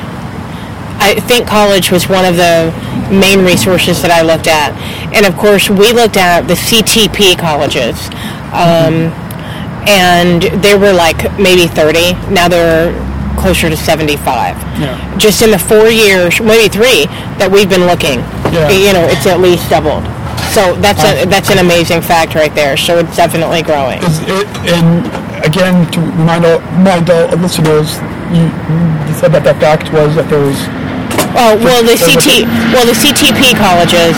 [1.03, 2.71] I think college was one of the
[3.11, 4.71] main resources that I looked at,
[5.11, 7.99] and of course, we looked at the CTP colleges,
[8.55, 9.11] um,
[9.87, 12.13] and they were like maybe 30.
[12.33, 12.91] Now they're
[13.39, 14.57] closer to 75.
[14.79, 14.99] Yeah.
[15.17, 17.05] Just in the four years, maybe three,
[17.39, 18.19] that we've been looking,
[18.51, 18.67] Yeah.
[18.67, 20.03] you know, it's at least doubled.
[20.51, 22.75] So that's a, um, that's an amazing fact right there.
[22.75, 23.99] So it's definitely growing.
[24.27, 25.05] It, and
[25.45, 27.95] again, to remind all, remind all listeners,
[28.35, 28.43] you,
[29.07, 30.57] you said that that fact was that there was,
[31.37, 34.17] Oh well, the CT well the CTP colleges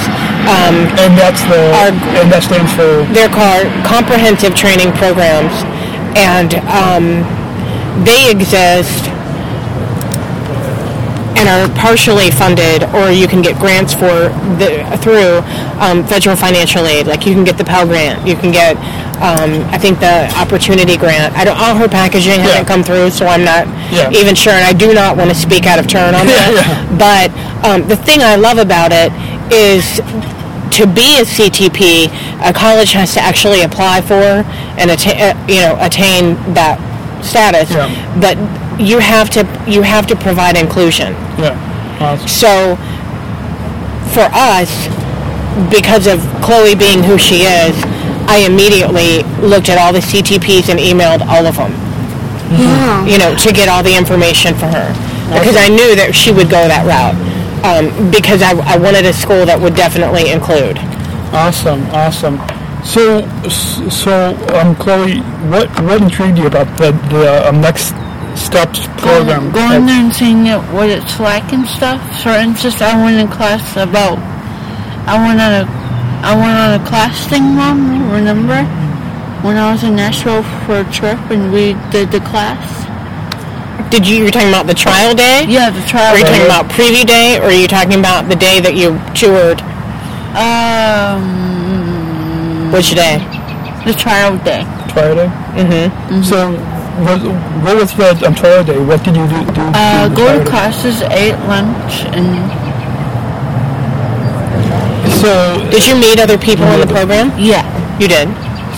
[0.50, 5.54] um, and that's the, Are- and that stands for, they're called comprehensive training programs,
[6.18, 7.22] and um,
[8.02, 9.11] they exist
[11.42, 14.30] and are partially funded, or you can get grants for
[14.62, 15.42] the, through
[15.82, 17.08] um, federal financial aid.
[17.08, 18.78] Like you can get the Pell Grant, you can get,
[19.18, 21.34] um, I think the Opportunity Grant.
[21.36, 21.58] I don't.
[21.58, 24.10] All her packaging hasn't come through, so I'm not Yeah.
[24.14, 26.50] even sure, and I do not want to speak out of turn on that.
[26.54, 26.98] Yeah.
[27.02, 27.30] But
[27.66, 29.12] um, the thing I love about it
[29.52, 29.98] is
[30.78, 32.08] to be a CTP,
[32.48, 34.46] a college has to actually apply for
[34.80, 36.78] and attain, uh, you know, attain that
[37.26, 37.70] status.
[37.72, 37.90] Yeah.
[38.22, 38.38] But
[38.80, 41.14] you have to you have to provide inclusion.
[41.38, 41.58] yeah.
[42.00, 42.28] Awesome.
[42.28, 42.76] So
[44.14, 44.88] for us,
[45.70, 47.76] because of Chloe being who she is,
[48.28, 51.72] I immediately looked at all the CTPs and emailed all of them.
[52.52, 53.06] Yeah.
[53.06, 54.88] You know, to get all the information for her
[55.40, 57.16] because I knew that she would go that route.
[57.62, 60.80] Um, because I, I wanted a school that would definitely include.
[61.32, 62.42] Awesome, awesome.
[62.84, 63.22] So,
[63.88, 67.94] so, um, Chloe, what, what intrigued you about the, the um, Next
[68.36, 69.52] Steps program?
[69.52, 72.02] Going there and seeing it, what it's like and stuff.
[72.24, 74.18] For instance, I went in class about,
[75.08, 75.66] I went on a,
[76.24, 78.64] I went on a class thing, Mom, remember?
[79.46, 82.82] When I was in Nashville for a trip and we did the class.
[83.90, 85.46] Did you, you were talking about the trial day?
[85.50, 86.14] Yeah, the trial.
[86.14, 88.98] Are you talking about preview day, or are you talking about the day that you
[89.14, 89.60] toured?
[90.32, 93.18] Um, Which day?
[93.86, 94.64] the trial day.
[94.94, 95.28] Trial day?
[95.58, 96.22] Mm-hmm.
[96.24, 96.56] So,
[97.00, 97.20] what,
[97.64, 98.78] what was the um, trial day?
[98.80, 99.40] What did you do?
[99.52, 102.52] do Uh, do go to classes, ate lunch, and
[105.22, 105.32] So,
[105.70, 107.32] Did you meet other people in the program?
[107.38, 107.62] yeah.
[108.00, 108.28] You did.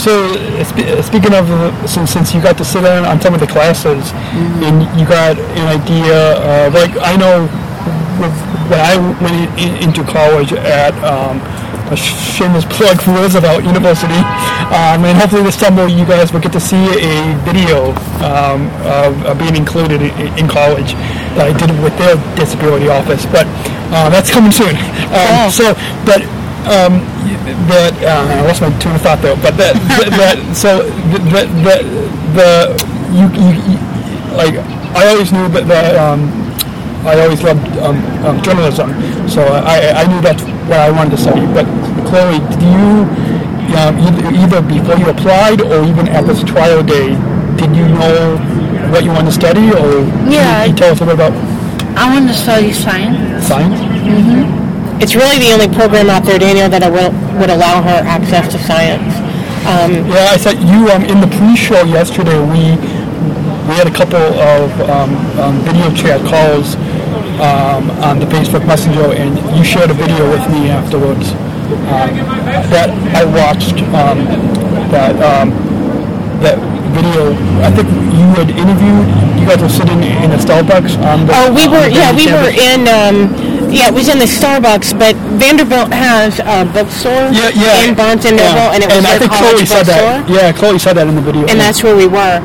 [0.02, 3.22] So uh, spe- uh, speaking of, uh, since, since you got to sit in on
[3.22, 4.12] some of the classes,
[4.66, 7.44] and you got an idea, uh, like I know
[8.20, 11.40] with- when I went in, into college at um,
[11.94, 14.18] a shameless plug for Roosevelt University,
[14.74, 17.94] um, and hopefully this summer you guys will get to see a video
[18.26, 20.94] um, of, of being included in, in college
[21.38, 23.46] that I did with their disability office, but
[23.94, 24.76] uh, that's coming soon.
[25.14, 25.74] Um, So,
[26.06, 26.26] but
[26.66, 27.04] um,
[27.68, 29.36] but uh, I lost my train of thought though.
[29.36, 31.76] But that, that, that so the the, the,
[32.34, 32.50] the
[33.14, 33.78] you, you, you
[34.34, 34.56] like
[34.96, 36.32] I always knew that, that um,
[37.06, 38.90] I always loved um, um, journalism,
[39.28, 41.46] so I, I knew that's what I wanted to study.
[41.52, 41.68] But
[42.14, 43.10] Chloe, did you
[43.74, 47.18] um, either, either before you applied or even at this trial day,
[47.58, 48.38] did you know
[48.94, 51.34] what you wanted to study, or Yeah, Can you, I- tell us a bit about
[51.98, 53.48] I wanted to study science.
[53.48, 53.80] science?
[53.82, 55.02] Mhm.
[55.02, 57.10] It's really the only program out there, Daniel, that I will,
[57.40, 59.12] would allow her access to science.
[59.66, 62.38] Yeah, I said you um, in the pre-show yesterday.
[62.38, 62.78] We
[63.68, 66.76] we had a couple of um, um, video chat calls
[67.42, 71.34] um, on the Facebook Messenger, and you shared a video with me afterwards
[71.90, 72.12] um,
[72.72, 73.78] that I watched.
[73.94, 74.26] Um,
[74.92, 75.50] that um,
[76.42, 76.58] that
[76.94, 77.34] video.
[77.64, 79.08] I think you had interviewed.
[79.40, 81.34] You guys were sitting in a Starbucks on the.
[81.36, 83.28] Oh, we were, yeah, we were in, um,
[83.74, 87.84] Yeah, it was in the Starbucks, but Vanderbilt has a bookstore Yeah, yeah.
[87.90, 88.74] in Barnes and Noble, yeah.
[88.78, 90.16] and it was I their think college Chloe said bookstore.
[90.24, 90.30] that.
[90.30, 91.44] Yeah, Chloe said that in the video.
[91.48, 92.40] and that's where we were.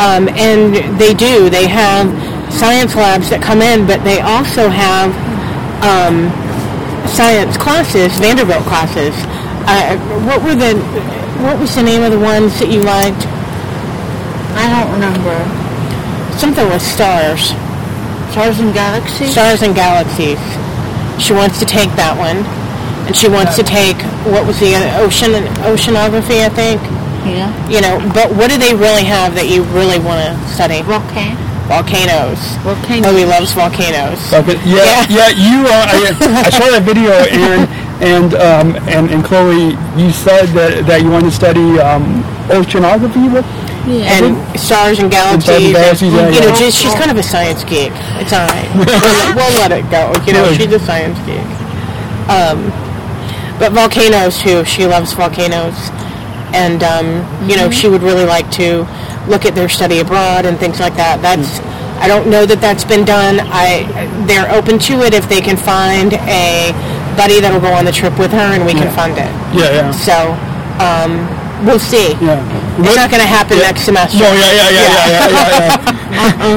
[0.00, 1.50] Um, and they do.
[1.50, 2.08] They have
[2.50, 5.12] science labs that come in, but they also have
[5.86, 6.32] um,
[7.10, 9.14] science classes, Vanderbilt classes.
[9.66, 9.96] Uh,
[10.26, 10.78] what were the?
[11.42, 13.24] What was the name of the ones that you liked?
[14.56, 15.36] I don't remember.
[16.38, 17.52] Something with stars,
[18.32, 19.32] Stars and Galaxies?
[19.32, 20.40] stars and galaxies.
[21.20, 22.40] She wants to take that one,
[23.06, 25.32] and she wants to take what was the ocean
[25.68, 26.80] oceanography, I think.
[27.28, 27.52] Yeah.
[27.68, 30.80] You know, but what do they really have that you really want to study?
[30.80, 31.36] Volcano.
[31.70, 32.40] Volcanoes.
[32.66, 33.08] Volcano.
[33.08, 34.18] Oh, he loves volcanoes.
[34.34, 34.58] Okay.
[34.66, 35.06] Yeah, Yeah.
[35.06, 35.28] yeah.
[35.38, 37.70] You, uh, I, I saw that video, Aaron,
[38.02, 39.78] and um, and and Chloe.
[39.94, 43.30] You said that that you wanted to study um, oceanography.
[43.30, 43.46] What?
[43.86, 44.12] Yeah.
[44.18, 45.48] and stars and galaxies.
[45.48, 46.58] and galaxies, yeah, you know, yeah.
[46.58, 47.92] just, she's kind of a science geek.
[48.20, 48.68] It's all right.
[48.76, 50.12] we'll, let- we'll let it go.
[50.26, 51.40] You know, she's a science geek.
[52.28, 52.68] Um,
[53.58, 54.64] but volcanoes too.
[54.66, 55.78] She loves volcanoes,
[56.52, 58.84] and um, you know, she would really like to
[59.26, 61.20] look at their study abroad and things like that.
[61.22, 61.60] That's.
[62.00, 63.40] I don't know that that's been done.
[63.52, 63.84] I
[64.24, 66.72] they're open to it if they can find a
[67.12, 69.28] buddy that'll go on the trip with her and we can fund it.
[69.52, 69.90] Yeah, yeah.
[69.92, 70.32] So
[70.80, 71.28] um,
[71.66, 72.16] we'll see.
[72.16, 72.40] Yeah.
[72.80, 74.16] It's not going to happen next semester.
[74.16, 75.76] No, yeah, yeah, yeah, yeah, yeah, yeah.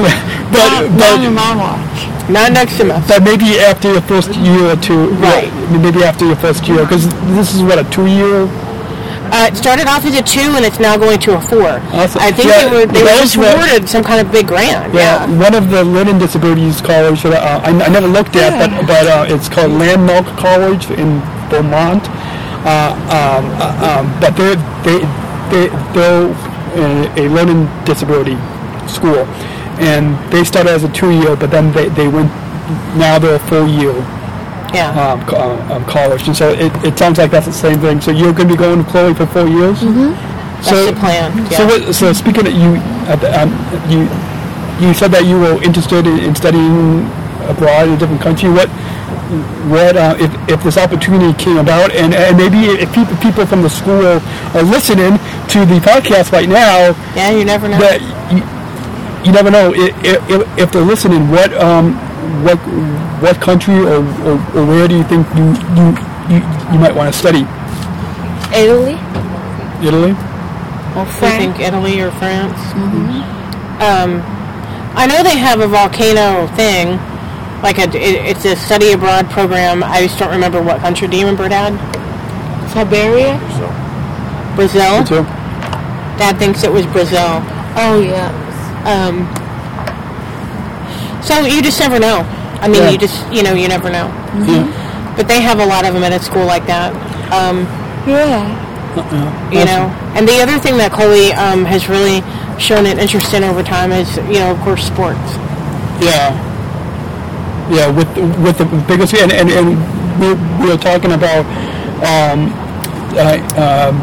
[0.00, 0.24] yeah.
[0.54, 2.30] but Not in my watch.
[2.30, 3.20] Not next semester.
[3.20, 5.10] but maybe after your first year or two.
[5.20, 5.52] Right.
[5.70, 8.48] Maybe after your first year, because this is what a two-year.
[9.32, 11.80] Uh, it started off as a two, and it's now going to a four.
[11.92, 12.20] Awesome.
[12.22, 14.92] I think Yeah, they were they were just awarded some kind of big grant.
[14.94, 15.38] Yeah, Yeah.
[15.40, 19.06] one of the learning disabilities college that uh, I, I never looked at, but but
[19.06, 21.20] uh, it's called Landmark College in
[21.50, 22.04] Vermont.
[22.64, 24.56] Uh, um, uh, um, but they're
[24.86, 24.98] they
[25.52, 26.28] they they're
[26.76, 28.36] a, a learning disability
[28.88, 29.24] school,
[29.78, 32.30] and they started as a two year, but then they, they went
[32.96, 33.92] now they're a full year
[34.74, 34.90] Yeah.
[34.90, 38.00] um, uh, um, college, and so it, it sounds like that's the same thing.
[38.00, 39.78] So you're going to be going to Chloe for four years.
[39.80, 40.12] Mm-hmm.
[40.64, 41.36] That's the plan.
[41.36, 41.56] Yeah.
[41.56, 43.52] So, what, so speaking of you, uh, um,
[43.90, 44.08] you
[44.80, 47.06] you said that you were interested in, in studying
[47.46, 48.48] abroad in a different country.
[48.50, 48.68] What
[49.68, 53.62] what uh, if, if this opportunity came about, and, and maybe if people people from
[53.62, 55.18] the school are listening
[55.52, 57.78] to the podcast right now, yeah, you never know.
[57.78, 58.00] that
[58.32, 58.40] you,
[59.24, 61.30] you never know if, if, if they're listening.
[61.30, 61.96] What um
[62.44, 62.58] what
[63.22, 65.44] what country or, or, or where do you think you
[65.76, 65.86] you,
[66.30, 66.38] you,
[66.72, 67.46] you might want to study?
[68.54, 68.94] Italy
[69.84, 70.12] Italy.
[70.96, 72.58] or I think Italy or France.
[73.82, 74.22] Um,
[74.96, 76.98] I know they have a volcano thing,
[77.62, 79.82] like a it, it's a study abroad program.
[79.82, 81.08] I just don't remember what country.
[81.08, 81.74] Do you remember, Dad?
[82.72, 83.38] Siberia?
[84.54, 85.00] Brazil.
[85.00, 85.24] Me too.
[86.16, 87.42] Dad thinks it was Brazil.
[87.76, 88.30] Oh, yeah.
[88.86, 89.26] Um,
[91.24, 92.20] so you just never know.
[92.60, 92.90] I mean, Yeah.
[92.90, 94.06] you just you know you never know.
[94.46, 94.64] Yeah.
[95.16, 96.92] But they have a lot of them at a school like that.
[97.32, 97.66] Um,
[98.06, 98.44] Yeah.
[99.50, 102.22] you know, and the other thing that Chloe um, has really
[102.58, 105.28] shown an interest in over time is you know of course sports.
[106.00, 106.30] Yeah.
[107.70, 108.08] Yeah, with
[108.44, 109.66] with the biggest and and, and
[110.20, 110.28] we,
[110.62, 111.44] we were talking about
[112.04, 112.52] um,
[113.16, 113.94] uh, um,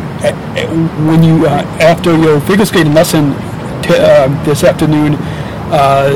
[1.07, 3.33] when you uh, after your figure skating lesson
[3.83, 5.13] t- uh, this afternoon,
[5.71, 6.09] uh,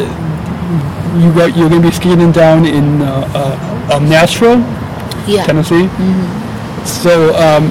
[1.22, 4.60] you got you're going to be skating down in uh, uh, um, Nashville,
[5.28, 5.46] Yeah.
[5.46, 5.88] Tennessee.
[6.86, 7.70] So, um,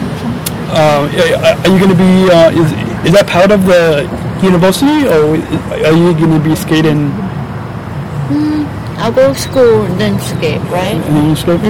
[0.70, 1.06] uh,
[1.64, 2.30] are you going to be?
[2.30, 2.72] Uh, is
[3.06, 4.08] is that part of the
[4.42, 5.36] university, or
[5.86, 7.10] are you going to be skating?
[8.96, 10.94] I'll go to school and then skate, right?
[10.96, 11.60] And then you skate?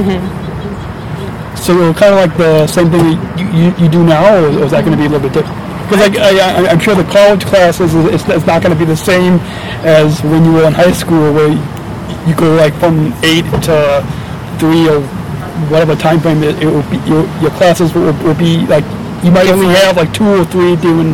[1.59, 4.71] So kind of like the same thing you, you, you do now, or, or is
[4.73, 5.64] that going to be a little bit different?
[5.85, 8.79] Because like, I, I, I'm sure the college classes, is, it's, it's not going to
[8.79, 9.39] be the same
[9.85, 11.61] as when you were in high school, where you,
[12.27, 14.03] you go like from 8 to
[14.59, 15.01] 3 or
[15.71, 18.85] whatever time frame it, it will be, your, your classes will, will be like,
[19.25, 21.13] you might only have like two or three during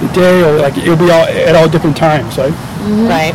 [0.00, 2.52] the day, or like it'll be all, at all different times, right?
[2.52, 3.06] Mm-hmm.
[3.06, 3.34] Right.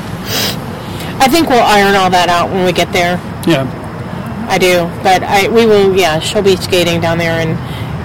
[1.20, 3.18] I think we'll iron all that out when we get there.
[3.48, 3.66] Yeah.
[4.50, 5.96] I do, but I we will.
[5.96, 7.58] Yeah, she'll be skating down there and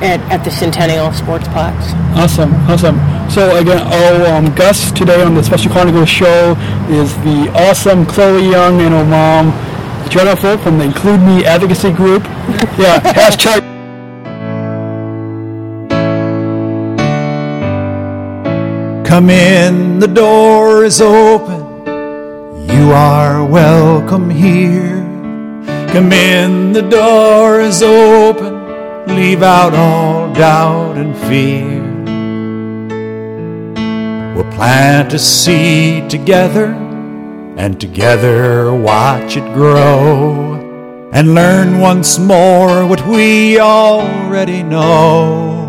[0.03, 1.93] at, at the Centennial Sportsplex.
[2.17, 2.99] Awesome, awesome.
[3.31, 6.53] So again, our um, guest today on the Special Chronicles show
[6.89, 9.53] is the awesome Chloe Young and her mom,
[10.09, 12.25] Jennifer from the Include Me Advocacy Group.
[12.79, 13.79] Yeah, hashtag.
[19.05, 21.87] Come in, the door is open.
[22.69, 24.99] You are welcome here.
[25.93, 28.48] Come in, the door is open.
[29.09, 31.83] Leave out all doubt and fear.
[34.35, 36.67] We'll plant a seed together
[37.57, 40.55] and together watch it grow.
[41.13, 45.65] and learn once more what we already know.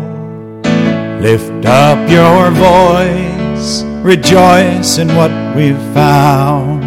[1.20, 6.84] Lift up your voice, rejoice in what we've found.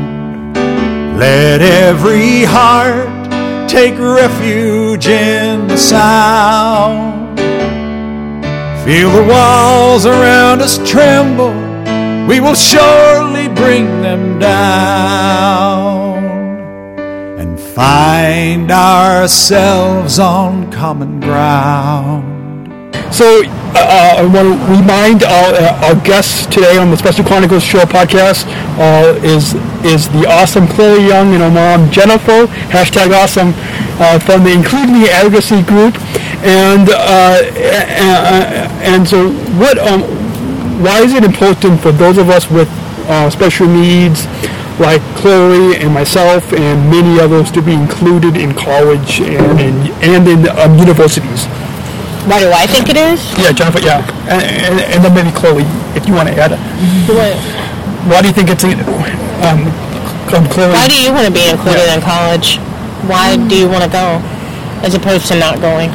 [1.18, 3.13] Let every heart
[3.74, 7.40] take refuge in the sound.
[8.86, 11.56] Feel the walls around us tremble,
[12.28, 16.24] we will surely bring them down
[17.40, 22.43] and find ourselves on common ground.
[23.12, 23.44] So
[23.76, 27.82] uh, I want to remind our, uh, our guests today on the Special Chronicles Show
[27.82, 28.46] podcast
[28.78, 33.54] uh, is is the awesome Chloe Young and her mom Jennifer hashtag awesome
[34.00, 35.98] uh, from the Include Me Advocacy Group,
[36.42, 37.42] and uh,
[38.82, 39.30] and, so
[39.62, 40.02] what um,
[40.82, 42.70] why is it important for those of us with
[43.10, 44.26] uh, special needs?
[44.80, 50.28] Like Chloe and myself and many others to be included in college and in, and
[50.28, 51.46] in um, universities.
[52.30, 53.20] Why do I think it is?
[53.38, 53.80] Yeah, Jennifer.
[53.84, 54.00] Yeah,
[54.32, 56.54] and, and, and then maybe Chloe, if you want to add.
[56.56, 56.60] it.
[57.12, 57.36] What,
[58.08, 58.72] Why do you think it's um,
[60.32, 60.72] um Chloe?
[60.72, 62.58] why do you want to be included in college?
[63.12, 64.24] Why do you want to go
[64.88, 65.92] as opposed to not going?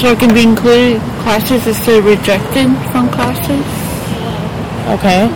[0.00, 3.64] So I can be included in classes instead of rejected from classes.
[5.00, 5.28] Okay.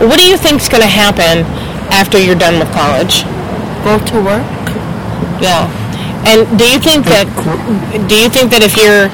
[0.00, 1.44] Well, what do you think's going to happen
[1.92, 3.24] after you're done with college?
[3.84, 4.44] Go to work.
[5.40, 5.68] Yeah.
[6.26, 7.26] And do you think that
[8.08, 9.08] do you think that if you're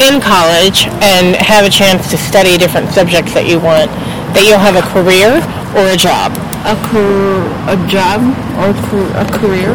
[0.00, 3.90] in college and have a chance to study different subjects that you want,
[4.32, 5.42] that you'll have a career
[5.76, 6.32] or a job?
[6.64, 8.20] A car- a job
[8.60, 8.70] or
[9.18, 9.74] a career.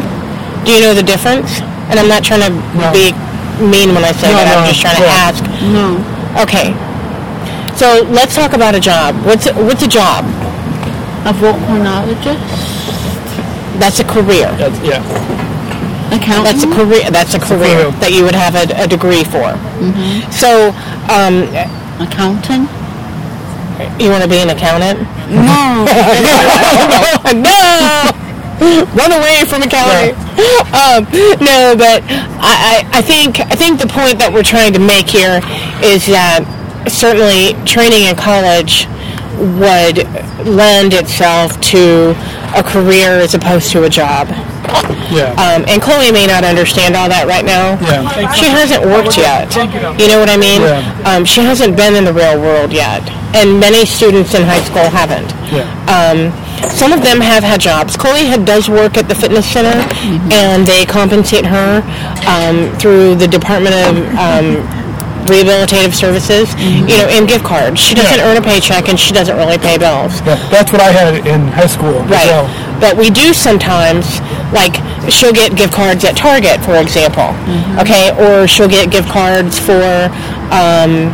[0.64, 1.60] Do you know the difference?
[1.90, 2.90] And I'm not trying to No.
[2.90, 3.14] be
[3.62, 4.58] mean when I say No, that.
[4.58, 5.40] I'm just trying to ask.
[5.70, 5.96] No.
[6.42, 6.74] Okay.
[7.76, 9.14] So let's talk about a job.
[9.24, 10.24] What's what's a job?
[11.24, 12.75] A volcanologist.
[13.78, 14.48] That's a career.
[14.56, 15.02] That's, yeah.
[16.14, 16.44] Accountant.
[16.44, 17.10] That's a career.
[17.10, 18.00] That's a career career.
[18.00, 19.58] that you would have a, a degree for.
[20.30, 20.70] So,
[21.10, 21.50] um,
[21.98, 22.70] accountant.
[24.00, 25.02] you want to be an accountant?
[25.28, 25.84] No.
[27.34, 28.12] no!
[28.96, 30.16] Run away from accounting.
[30.72, 31.04] Um,
[31.44, 32.00] no, but
[32.40, 35.40] I, I, I think I think the point that we're trying to make here
[35.84, 36.44] is that
[36.88, 38.86] certainly training in college
[39.60, 40.08] would
[40.48, 42.14] lend itself to
[42.56, 44.28] a career as opposed to a job.
[45.12, 45.30] Yeah.
[45.38, 47.78] Um, and Chloe may not understand all that right now.
[47.78, 48.32] Yeah.
[48.32, 49.54] She hasn't worked yet.
[50.00, 50.62] You know what I mean?
[50.62, 50.82] Yeah.
[51.06, 53.04] Um, she hasn't been in the real world yet.
[53.36, 55.30] And many students in high school haven't.
[55.52, 55.68] Yeah.
[55.86, 56.32] Um,
[56.72, 57.96] some of them have had jobs.
[57.96, 59.76] Chloe had, does work at the fitness center,
[60.32, 61.84] and they compensate her
[62.26, 64.64] um, through the Department of um,
[65.26, 67.80] Rehabilitative Services, you know, in gift cards.
[67.80, 68.24] She doesn't Yeah.
[68.26, 70.20] earn a paycheck, and she doesn't really pay bills.
[70.26, 70.38] yeah.
[70.50, 72.02] That's what I had in high school.
[72.04, 72.26] as Right.
[72.26, 72.48] well.
[72.80, 74.20] But we do sometimes,
[74.52, 74.76] like,
[75.08, 77.34] she'll get gift cards at Target, for example.
[77.46, 77.78] Mm-hmm.
[77.80, 78.10] Okay?
[78.18, 80.10] Or she'll get gift cards for
[80.50, 81.12] um,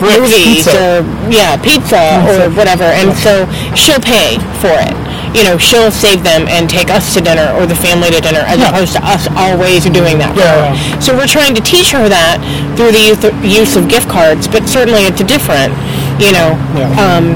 [0.00, 0.98] movies pizza.
[1.00, 2.84] or, yeah, pizza or whatever.
[2.84, 4.94] And so she'll pay for it.
[5.34, 8.46] You know, she'll save them and take us to dinner or the family to dinner
[8.46, 8.70] as Yeah.
[8.70, 11.00] opposed to us always doing that Yeah, yeah.
[11.00, 12.38] So we're trying to teach her that
[12.78, 13.02] through the
[13.42, 15.74] use of gift cards, but certainly it's different,
[16.22, 16.54] you know.
[16.78, 16.86] Yeah.
[17.02, 17.34] Um,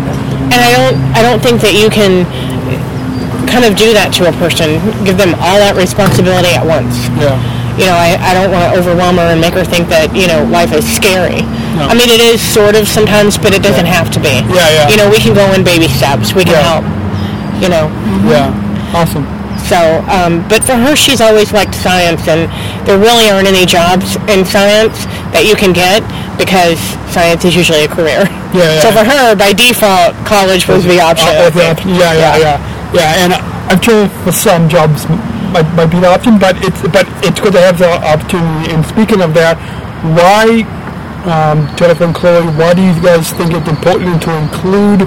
[0.55, 2.22] and I don't, I don't think that you can
[3.51, 6.94] kind of do that to a person, give them all that responsibility at once.
[7.18, 7.34] Yeah.
[7.78, 10.26] You know, I, I don't want to overwhelm her and make her think that, you
[10.26, 11.42] know, life is scary.
[11.78, 11.86] No.
[11.86, 14.42] I mean, it is sort of sometimes, but it doesn't have to be.
[14.51, 14.88] Yeah, yeah.
[14.90, 16.34] You know, we can go in baby steps.
[16.34, 16.82] We can Yeah.
[16.82, 16.84] help.
[17.61, 17.86] You know,
[18.26, 18.54] Yeah.
[18.94, 19.26] Awesome.
[19.68, 22.48] so, um, but for her, she's always liked science, and
[22.86, 25.04] there really aren't any jobs in science
[25.34, 26.00] that you can get
[26.38, 26.78] because
[27.12, 28.24] science is usually a career.
[28.54, 31.28] Yeah, yeah So for her, by default, college was the option.
[31.28, 32.56] Uh, yeah, yeah, yeah, yeah,
[32.94, 33.20] yeah.
[33.24, 33.30] And
[33.68, 35.04] I'm sure for some jobs
[35.52, 38.72] might, might be an option, but it's but it's good to have the opportunity.
[38.72, 39.59] And speaking of that,
[40.16, 40.64] why,
[41.29, 45.03] um, Jennifer and Chloe, why do you guys think it's important to include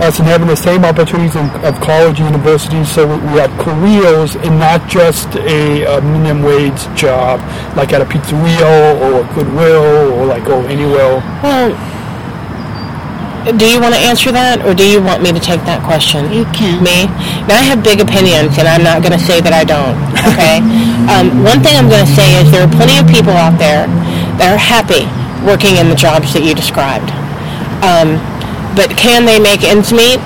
[0.00, 4.34] us in having the same opportunities in, of college and universities so we have careers
[4.36, 7.38] and not just a, uh minimum wage job
[7.76, 11.20] like at a pizzeria or Goodwill or like oh anywhere.
[11.44, 11.76] Well,
[13.56, 16.28] do you want to answer that, or do you want me to take that question?
[16.28, 16.84] You can.
[16.84, 17.08] Me?
[17.48, 19.96] Now, I have big opinions, and I'm not going to say that I don't,
[20.28, 20.60] okay?
[21.08, 23.88] um, one thing I'm going to say is there are plenty of people out there
[24.36, 25.08] that are happy
[25.44, 27.08] working in the jobs that you described.
[27.80, 28.20] Um,
[28.76, 30.20] but can they make ends meet?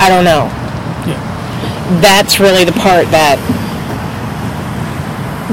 [0.00, 0.48] I don't know.
[2.00, 3.40] That's really the part that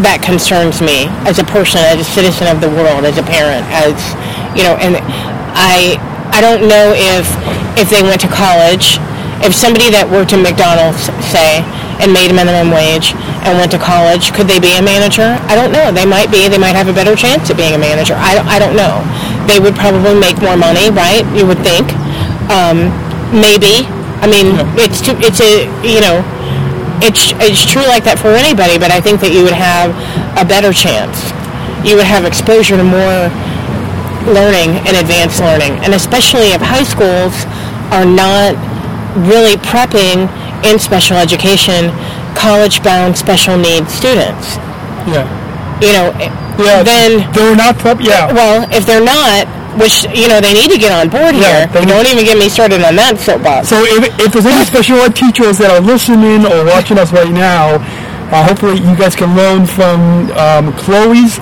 [0.06, 3.66] that concerns me as a person, as a citizen of the world, as a parent,
[3.74, 3.98] as
[4.54, 5.02] you know, and
[5.58, 5.98] I
[6.30, 7.26] I don't know if
[7.82, 9.02] if they went to college
[9.46, 11.62] if somebody that worked in McDonald's, say,
[11.98, 15.38] and made a minimum wage and went to college, could they be a manager?
[15.50, 15.90] I don't know.
[15.90, 16.46] They might be.
[16.46, 18.14] They might have a better chance of being a manager.
[18.18, 19.02] I don't, I don't know.
[19.50, 21.26] They would probably make more money, right?
[21.34, 21.90] You would think.
[22.54, 22.94] Um,
[23.34, 23.86] maybe.
[24.22, 26.22] I mean, it's too, it's a you know,
[27.02, 28.78] it's it's true like that for anybody.
[28.78, 29.94] But I think that you would have
[30.38, 31.18] a better chance.
[31.86, 33.30] You would have exposure to more
[34.28, 37.48] learning and advanced learning, and especially if high schools
[37.94, 38.58] are not
[39.26, 40.30] really prepping
[40.66, 41.92] in special education
[42.36, 44.58] college-bound special needs students.
[45.10, 45.26] Yeah.
[45.82, 46.08] You know,
[46.64, 46.84] Yeah.
[46.84, 48.00] then they're not prep.
[48.02, 48.32] Yeah.
[48.34, 49.48] well, if they're not,
[49.78, 51.86] which you know they need to get on board Yeah, here.
[51.86, 53.70] Don't even get me started on that soapbox.
[53.70, 57.30] So if, if there's any special ed teachers that are listening or watching us right
[57.30, 57.78] now,
[58.34, 61.38] uh, hopefully you guys can learn from um, Chloe's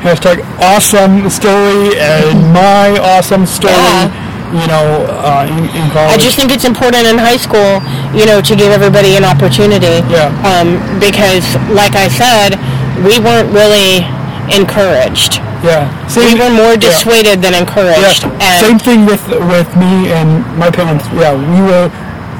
[0.00, 3.72] hashtag awesome story and my awesome story.
[3.74, 4.08] Yeah.
[4.54, 5.90] You know, uh, in, in.
[5.96, 7.82] I just think it's important in high school,
[8.14, 10.02] you know, to give everybody an opportunity.
[10.06, 10.30] Yeah.
[10.46, 11.42] Um, because,
[11.74, 12.54] like I said,
[13.02, 14.06] we weren't really
[14.54, 15.42] encouraged.
[15.66, 15.90] yeah.
[16.14, 16.86] We were more yeah.
[16.86, 18.22] dissuaded than encouraged.
[18.22, 18.62] Yeah.
[18.62, 21.04] Same thing with with me and my parents.
[21.10, 21.90] Yeah, we were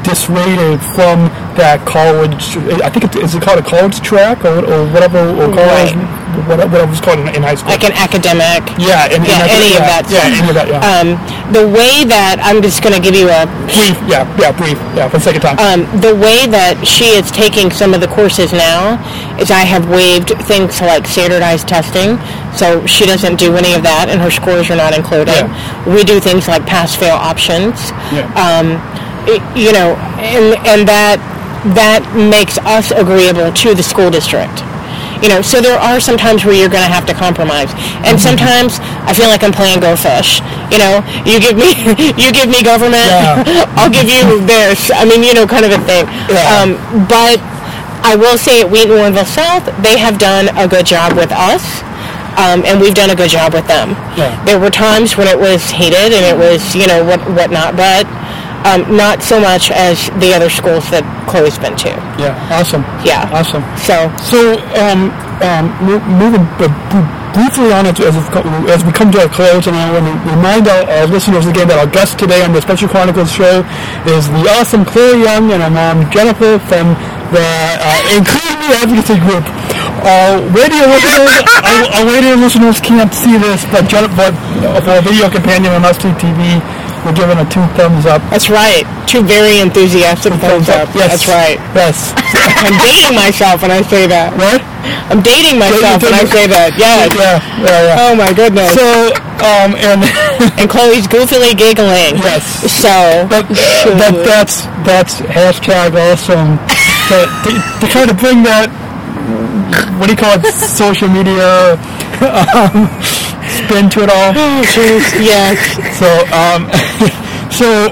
[0.06, 1.26] dissuaded from
[1.58, 2.54] that college.
[2.80, 6.46] I think it, is it called a college track or, or whatever or college, Right.
[6.46, 7.70] whatever, whatever it's called in, in high school.
[7.74, 8.62] like an academic.
[8.78, 10.38] yeah, Yeah, any of that Yeah, stuff.
[10.38, 10.68] any of that.
[10.70, 10.86] Yeah.
[10.86, 11.08] Um,
[11.50, 13.96] the way that I'm just going to give you a brief.
[14.06, 14.78] Yeah, yeah, brief.
[14.94, 15.58] Yeah, for the second time.
[15.58, 19.00] um, the way that she is taking some of the courses now
[19.42, 22.20] is I have waived things like standardized testing,
[22.54, 25.34] so she doesn't do any of that, and her scores are not included.
[25.34, 25.48] Yeah.
[25.88, 27.90] We do things like pass-fail options.
[28.14, 28.28] Yeah.
[28.36, 28.76] Um,
[29.58, 31.18] you know, and and that
[31.74, 34.62] that makes us agreeable to the school district.
[35.24, 37.72] You know, so there are some times where you're going to have to compromise,
[38.04, 38.76] and sometimes
[39.08, 40.44] I feel like I'm playing Go Fish.
[40.68, 41.72] You know, you give me
[42.20, 43.40] you give me government, Yeah.
[43.80, 44.92] I'll give you this.
[44.92, 46.04] I mean, you know, kind of a thing.
[46.28, 46.44] Yeah.
[46.52, 46.76] Um,
[47.08, 47.40] but
[48.04, 51.64] I will say at Wheaton Warrenville South, they have done a good job with us.
[52.36, 53.96] Um, and we've done a good job with them.
[54.20, 54.36] Yeah.
[54.44, 58.04] There were times when it was heated and it was, you know, what whatnot, but
[58.66, 61.90] um, not so much as the other schools that Chloe's been to.
[62.18, 62.82] yeah, awesome.
[63.06, 63.30] Yeah.
[63.30, 63.62] Awesome.
[63.78, 66.72] So, So, um, um, mo- moving b-
[67.36, 70.14] briefly on it as, we as we come to a close, and I want to
[70.34, 73.60] remind our, our listeners again that our guest today on the Special Chronicles show
[74.08, 76.96] is the awesome Chloe Young and her mom Jennifer from
[77.30, 78.16] the uh,
[78.82, 79.44] Advocacy Group.
[80.06, 81.28] Our radio listeners,
[81.70, 84.32] our, our radio listeners can't see this, but Jennifer,
[84.82, 86.62] for a video companion on us TV,
[87.06, 88.18] we're giving a two thumbs up.
[88.34, 88.82] that's right.
[89.06, 90.90] Two very enthusiastic thumbs up.
[90.90, 91.22] Yes.
[91.22, 91.58] That's right.
[91.78, 92.10] Yes.
[92.66, 94.34] I'm dating myself when I say that.
[94.34, 94.58] What?
[95.06, 96.74] I'm dating myself when I say that.
[96.74, 97.14] Yes.
[97.14, 98.02] Yeah, yeah, yeah.
[98.10, 98.74] Oh my goodness.
[98.74, 100.02] So, um, and
[100.58, 102.18] and Chloe's goofily giggling.
[102.18, 102.42] Yes.
[102.66, 106.58] So, But, but that's that's hashtag awesome
[107.06, 108.66] to, to, to kind of bring that
[109.98, 111.74] what do you call it social media
[112.22, 112.86] um,
[113.66, 114.30] spin to it all.
[114.34, 115.58] oh jeez, yes.
[115.98, 116.70] So um,
[117.50, 117.90] so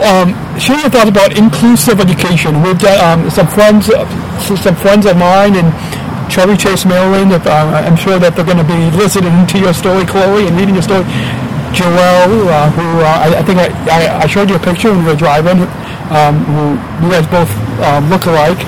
[0.00, 2.62] um, share your thoughts about inclusive education.
[2.62, 3.86] We've got um, some friends
[4.48, 5.68] some friends of mine in
[6.32, 7.32] Chevy Chase, Maryland.
[7.32, 10.56] If, uh, I'm sure that they're going to be listening to your story, Chloe, and
[10.56, 11.04] reading your story.
[11.72, 15.04] Joelle, uh, who uh, I, I think I, I, I showed you a picture when
[15.04, 15.64] we were driving,
[16.12, 17.48] um, who you guys both
[17.80, 18.60] um, look alike.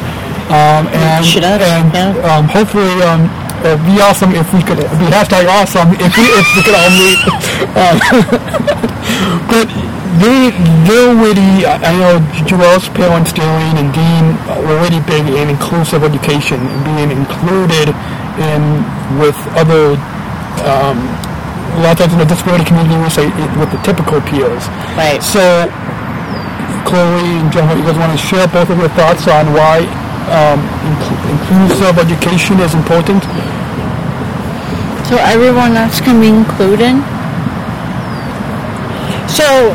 [0.48, 2.36] Um, and and yeah.
[2.36, 3.00] um, hopefully
[3.64, 6.92] it'd be awesome if we could be hashtag awesome if we, if we could all
[6.92, 7.20] meet.
[7.74, 7.98] Um,
[9.50, 9.66] but
[10.20, 10.52] they
[10.86, 16.04] they're really I I know Joelle's parents Darren and Dean were really big in inclusive
[16.04, 17.90] education and being included
[18.38, 18.62] in
[19.18, 19.96] with other
[20.68, 20.98] um,
[21.74, 24.62] a lot of times in the disability community we say it, with the typical peers.
[24.94, 25.18] Right.
[25.18, 25.66] So
[26.86, 29.82] Chloe and Jennifer, you guys want to share both of your thoughts on why
[30.30, 30.60] um,
[31.34, 33.22] inclusive education is important?
[35.08, 36.94] So everyone else can be included.
[39.28, 39.74] So,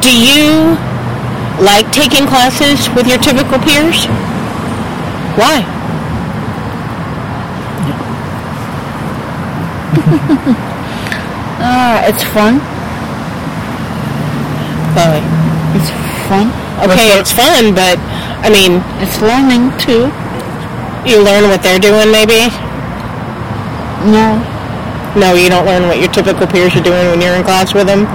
[0.00, 0.76] do you
[1.62, 4.06] like taking classes with your typical peers?
[5.38, 5.64] Why?
[11.68, 12.60] Ah, it's fun.
[14.92, 15.22] Chloe.
[15.76, 15.90] It's
[16.28, 16.65] fun.
[16.84, 17.96] Okay, it's fun, but
[18.44, 20.12] I mean, It's learning too.
[21.08, 22.52] you learn what they're doing, maybe.
[24.12, 24.36] No.
[25.16, 27.86] No, you don't learn what your typical peers are doing when you're in class with
[27.86, 28.04] them.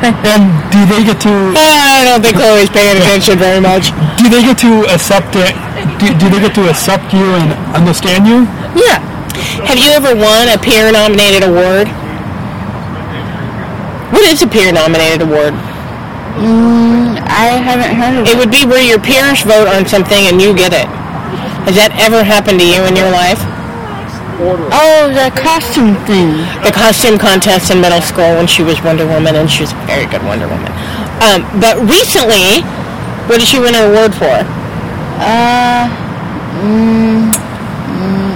[0.00, 3.90] And do they get to uh, I don't think Chloe's paying attention very much.
[4.16, 5.52] do they get to accept it?
[6.00, 8.46] Do, do they get to accept you and understand you?
[8.78, 9.02] Yeah.
[9.68, 11.88] Have you ever won a peer-nominated award?
[14.14, 15.52] What is a peer-nominated award.
[16.38, 18.38] I haven't heard of It it.
[18.38, 20.86] would be where your peers vote on something and you get it.
[21.66, 23.38] Has that ever happened to you in your life?
[24.72, 26.40] Oh, the costume thing.
[26.64, 29.80] The costume contest in middle school when she was Wonder Woman, and she was a
[29.84, 30.72] very good Wonder Woman.
[31.20, 32.64] Um, but recently,
[33.28, 34.32] what did she win an award for?
[35.20, 35.84] Uh,
[36.64, 38.32] mm, mm,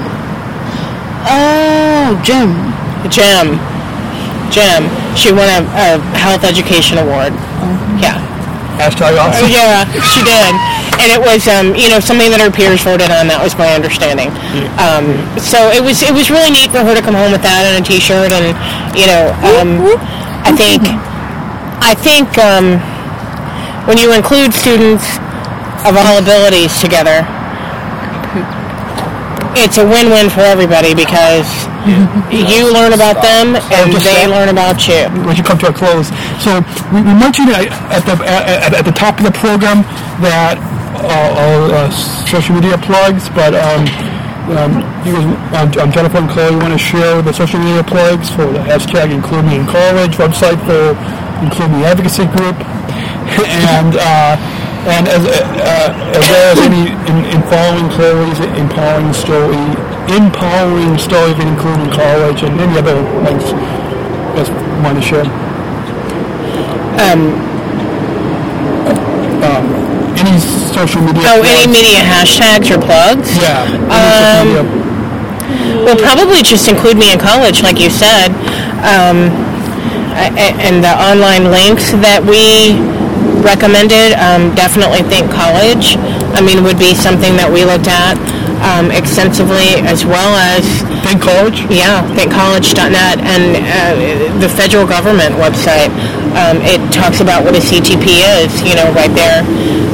[1.25, 2.53] oh, Jim.
[3.09, 3.57] Gem.
[4.55, 4.87] Gem.
[5.19, 7.35] She won a, a health education award.
[7.99, 8.23] Yeah.
[8.79, 9.51] Hashtag Oh, awesome.
[9.51, 9.83] yeah,
[10.15, 10.55] she did.
[10.99, 13.27] And it was, um, you know, something that her peers voted on.
[13.31, 14.31] That was my understanding.
[14.79, 17.67] Um, so it was, it was really neat for her to come home with that
[17.67, 18.55] and a T-shirt, and
[18.95, 19.79] you know, um,
[20.47, 20.83] I think,
[21.83, 22.79] I think um,
[23.91, 25.07] when you include students
[25.87, 27.27] of all abilities together,
[29.57, 31.47] it's a win-win for everybody because
[32.33, 35.07] you learn about them and they learn about you.
[35.27, 36.09] we you come to a close.
[36.41, 39.83] So we, we mentioned at the at, at the top of the program
[40.25, 40.57] that
[41.05, 41.91] uh, all uh,
[42.25, 43.85] social media plugs, but um,
[44.57, 44.73] um,
[45.05, 45.25] you guys,
[45.57, 49.13] um, um, Jennifer and Chloe want to share the social media plugs for the hashtag
[49.13, 50.93] Include Me in College website for
[51.45, 52.57] Include Me Advocacy Group,
[53.73, 54.37] and uh,
[54.85, 59.57] and as uh, as well as any in, in following Chloe's empowering story,
[60.13, 63.49] empowering story of including college and any other links
[64.37, 64.53] just
[64.85, 65.25] want to share.
[67.01, 67.33] Um,
[70.21, 70.39] any
[70.73, 71.23] social media.
[71.27, 73.37] Oh, any media hashtags or plugs?
[73.37, 73.65] Yeah.
[73.89, 74.85] Um.
[75.85, 78.33] Well, probably just include me in college, like you said.
[78.85, 79.33] Um,
[80.15, 82.79] and the online links that we
[83.45, 85.95] recommended, um, definitely think college.
[86.35, 88.17] I mean, would be something that we looked at
[88.65, 90.65] um, extensively, as well as
[91.05, 91.61] Think college.
[91.69, 93.93] yeah, thinkcollege.net and uh,
[94.41, 95.93] the federal government website.
[96.35, 99.45] Um, it talks about what a CTP is, you know, right there.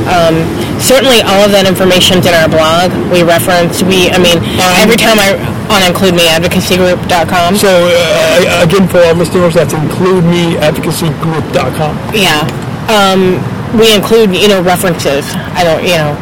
[0.09, 0.40] Um,
[0.80, 2.88] certainly, all of that information's in our blog.
[3.12, 3.82] We reference.
[3.84, 4.40] We, I mean,
[4.80, 5.36] every time I
[5.70, 7.55] on includemeadvocacygroup.com.
[7.57, 11.96] So uh, again, for our listeners, that's includemeadvocacygroup.com.
[12.14, 12.42] Yeah.
[12.91, 13.38] Um,
[13.78, 15.22] we include, you know, references.
[15.55, 16.12] I don't, you know.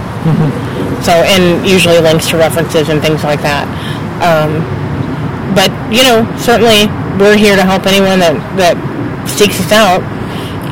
[1.01, 3.65] So, and usually links to references and things like that.
[4.21, 4.61] Um,
[5.57, 8.77] but, you know, certainly we're here to help anyone that, that
[9.25, 10.05] seeks us out.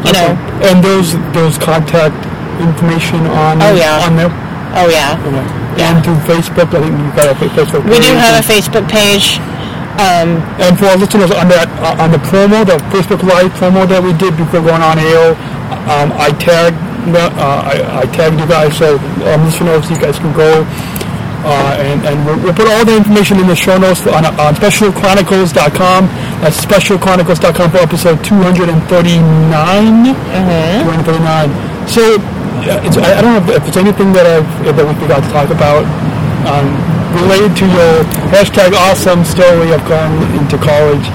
[0.04, 0.36] You know.
[0.60, 2.16] And those those contact
[2.60, 4.04] information on Oh, yeah.
[4.04, 4.28] on there.
[4.76, 5.16] Oh, yeah.
[5.80, 5.96] Yeah.
[5.96, 7.84] And through Facebook, I think you've got a Facebook.
[7.88, 9.40] We do have a Facebook page.
[9.96, 14.02] Um, And for our listeners on that on the promo, the Facebook Live promo that
[14.04, 15.32] we did before going on air,
[15.90, 16.78] um, I tagged
[17.12, 18.98] the- uh, I, I tagged you guys, so
[19.30, 20.64] um, listeners, you guys can go.
[21.46, 24.54] Uh, and and we'll, we'll put all the information in the show notes on, on
[24.58, 26.06] specialchronicles.com.
[26.42, 30.10] That's specialchronicles.com for episode 239.
[30.82, 31.86] 239.
[31.86, 32.02] So,
[32.66, 35.22] yeah, it's, I, I don't know if, if there's anything that I've, that we forgot
[35.22, 35.86] to talk about
[36.50, 36.66] um,
[37.22, 38.02] related to your
[38.34, 41.06] hashtag awesome story of going into college,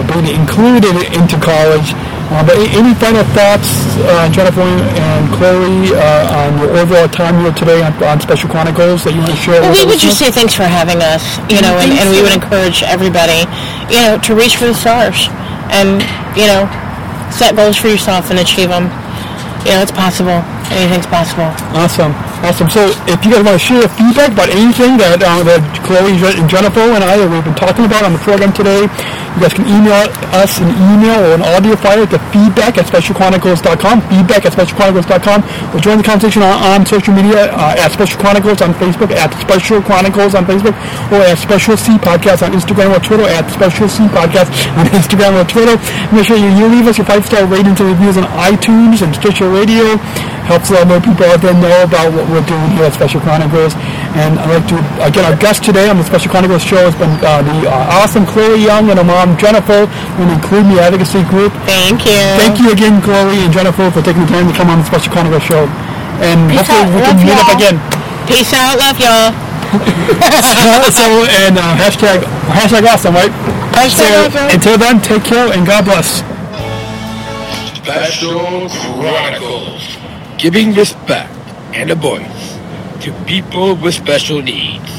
[0.00, 1.92] of being included into college.
[2.26, 3.70] Uh, but any final thoughts,
[4.02, 9.04] uh, Jennifer and Chloe, uh, on your overall time here today on, on Special Chronicles
[9.04, 11.22] that you want to share Well, with we would just say thanks for having us,
[11.46, 13.46] you know, and, and we would encourage everybody,
[13.86, 15.30] you know, to reach for the stars
[15.70, 16.02] and,
[16.34, 16.66] you know,
[17.30, 18.90] set goals for yourself and achieve them.
[19.62, 20.42] You know, it's possible.
[20.72, 21.50] Anything's possible.
[21.76, 22.12] Awesome,
[22.42, 22.68] awesome.
[22.70, 26.82] So, if you guys want to share feedback about anything that uh, that Chloe Jennifer
[26.82, 28.88] and I we've been talking about on the program today,
[29.36, 34.00] you guys can email us an email or an audio file to feedback at specialchronicles.com.
[34.08, 35.44] Feedback at specialchronicles.com.
[35.76, 39.28] Or join the conversation on, on social media uh, at Special Chronicles on Facebook, at
[39.36, 40.72] Special Chronicles on Facebook,
[41.12, 44.48] or at Special C Podcast on Instagram or Twitter, at Special C Podcast
[44.80, 45.76] on Instagram or Twitter.
[46.16, 49.12] Make sure you, you leave us your five star ratings and reviews on iTunes and
[49.12, 50.00] Stitcher Radio
[50.48, 53.20] helps a lot more people out there know about what we're doing here at Special
[53.20, 53.76] Chronicles.
[54.16, 57.12] And I'd like to, again, our guest today on the Special Chronicles show has been
[57.20, 59.84] uh, the uh, awesome Chloe Young and her mom Jennifer
[60.16, 61.52] from the Include Me Advocacy Group.
[61.68, 62.16] Thank you.
[62.40, 65.12] Thank you again, Chloe and Jennifer, for taking the time to come on the Special
[65.12, 65.68] Chronicles show.
[66.24, 66.96] And Peace hopefully out.
[66.96, 67.58] we can Love meet up y'all.
[67.60, 67.76] again.
[68.24, 68.74] Peace out.
[68.80, 69.30] Love y'all.
[70.96, 71.04] so,
[71.44, 73.30] and uh, hashtag, hashtag awesome, right?
[73.76, 74.48] Hashtag So, awesome.
[74.56, 76.24] Until then, take care and God bless.
[77.76, 79.95] Special Chronicles.
[80.38, 81.32] Giving respect
[81.74, 82.58] and a voice
[83.02, 84.92] to people with special needs.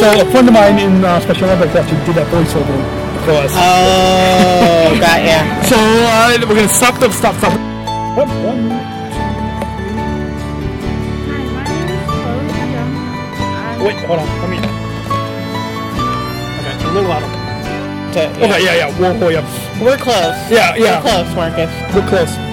[0.00, 2.76] So, a friend of mine in uh, Special Olympics actually did that voiceover
[3.24, 3.52] for us.
[3.56, 5.40] Oh, got ya.
[5.64, 7.52] So uh, we're gonna stop the stop stop.
[8.16, 8.28] What?
[8.28, 8.58] What?
[13.80, 14.28] Wait, hold on.
[14.40, 14.58] Let me.
[16.60, 17.26] Okay, a little louder.
[18.12, 18.44] to.
[18.44, 18.98] Okay, yeah, yeah.
[19.00, 19.44] We'll hurry up.
[19.80, 20.36] We're close.
[20.50, 20.96] Yeah, yeah.
[20.96, 21.70] We're close, Marcus.
[21.94, 22.49] We're close.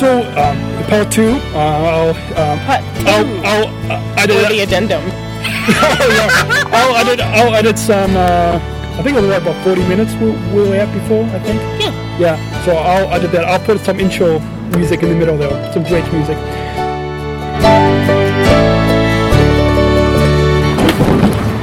[0.00, 0.56] So, um,
[0.88, 2.08] part two, uh, I'll,
[2.40, 3.26] um, Part I'll.
[3.44, 5.02] I'll, uh, I did, Or the addendum.
[6.72, 8.58] I'll edit, I'll edit some, uh,
[8.98, 11.60] I think it was about 40 minutes we, we were at before, I think.
[11.78, 11.92] Yeah.
[12.18, 13.44] Yeah, so I'll edit that.
[13.44, 14.38] I'll put some intro
[14.74, 16.38] music in the middle there, some great music.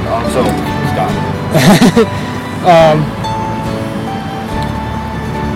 [0.06, 0.44] Also,
[0.94, 1.12] Scott.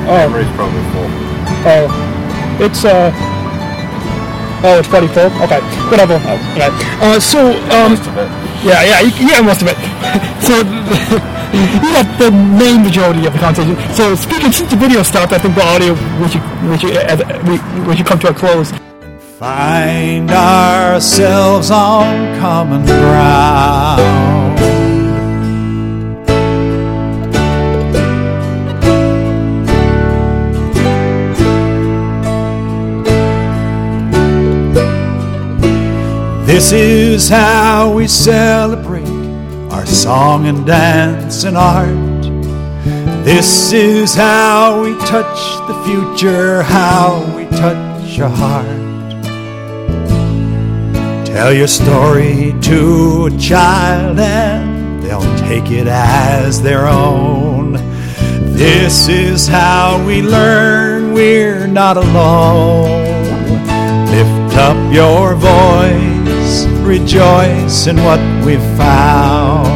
[0.04, 1.08] Memory's probably full.
[1.64, 2.11] Oh,
[2.60, 3.10] it's, uh,
[4.64, 5.24] oh, it's 44?
[5.44, 6.14] Okay, whatever.
[6.14, 6.70] Uh, okay.
[7.00, 8.28] Uh, so, um, Most of it.
[8.64, 9.76] Yeah, yeah, you- yeah, most of it.
[10.46, 10.54] so
[11.52, 13.76] you got the main majority of the conversation.
[13.92, 17.86] So speaking since the video stopped, I think the audio we should we should, uh,
[17.88, 18.72] we should come to a close.
[19.38, 24.31] Find ourselves on common ground.
[36.52, 39.08] This is how we celebrate
[39.72, 42.22] our song and dance and art.
[43.24, 48.66] This is how we touch the future, how we touch your heart.
[51.24, 57.78] Tell your story to a child and they'll take it as their own.
[58.52, 63.00] This is how we learn we're not alone.
[64.10, 66.11] Lift up your voice,
[66.82, 69.68] rejoice in what we've found.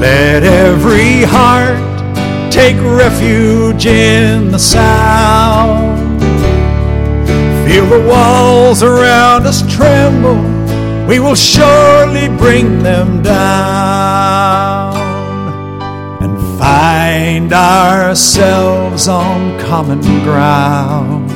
[0.00, 1.78] Let every heart
[2.52, 6.20] take refuge in the sound.
[7.66, 10.42] Feel the walls around us tremble.
[11.06, 14.96] We will surely bring them down
[16.22, 21.30] and find ourselves on common ground.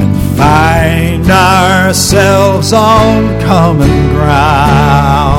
[0.00, 5.37] And find ourselves on common ground.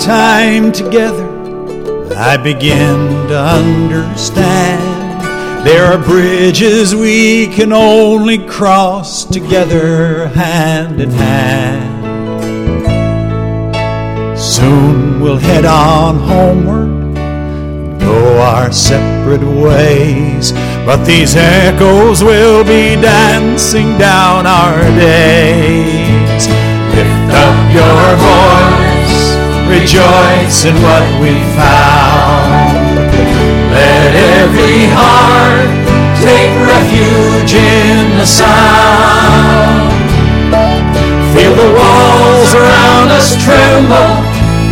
[0.00, 1.26] Time together,
[2.16, 4.88] I begin to understand
[5.66, 11.98] there are bridges we can only cross together, hand in hand.
[14.38, 17.16] Soon we'll head on homeward,
[18.00, 20.52] go our separate ways,
[20.86, 26.46] but these echoes will be dancing down our days.
[26.94, 28.77] Lift up your voice,
[29.68, 32.74] rejoice in what we found.
[33.70, 35.68] Let every heart
[36.24, 39.92] take refuge in the sound.
[41.32, 44.12] Feel the walls around us tremble,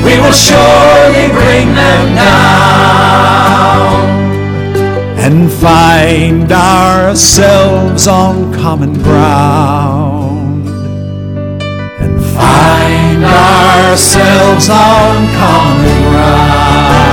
[0.04, 3.36] we will surely bring them down.
[5.18, 9.95] And find ourselves on common ground
[13.56, 17.05] ourselves on common ground.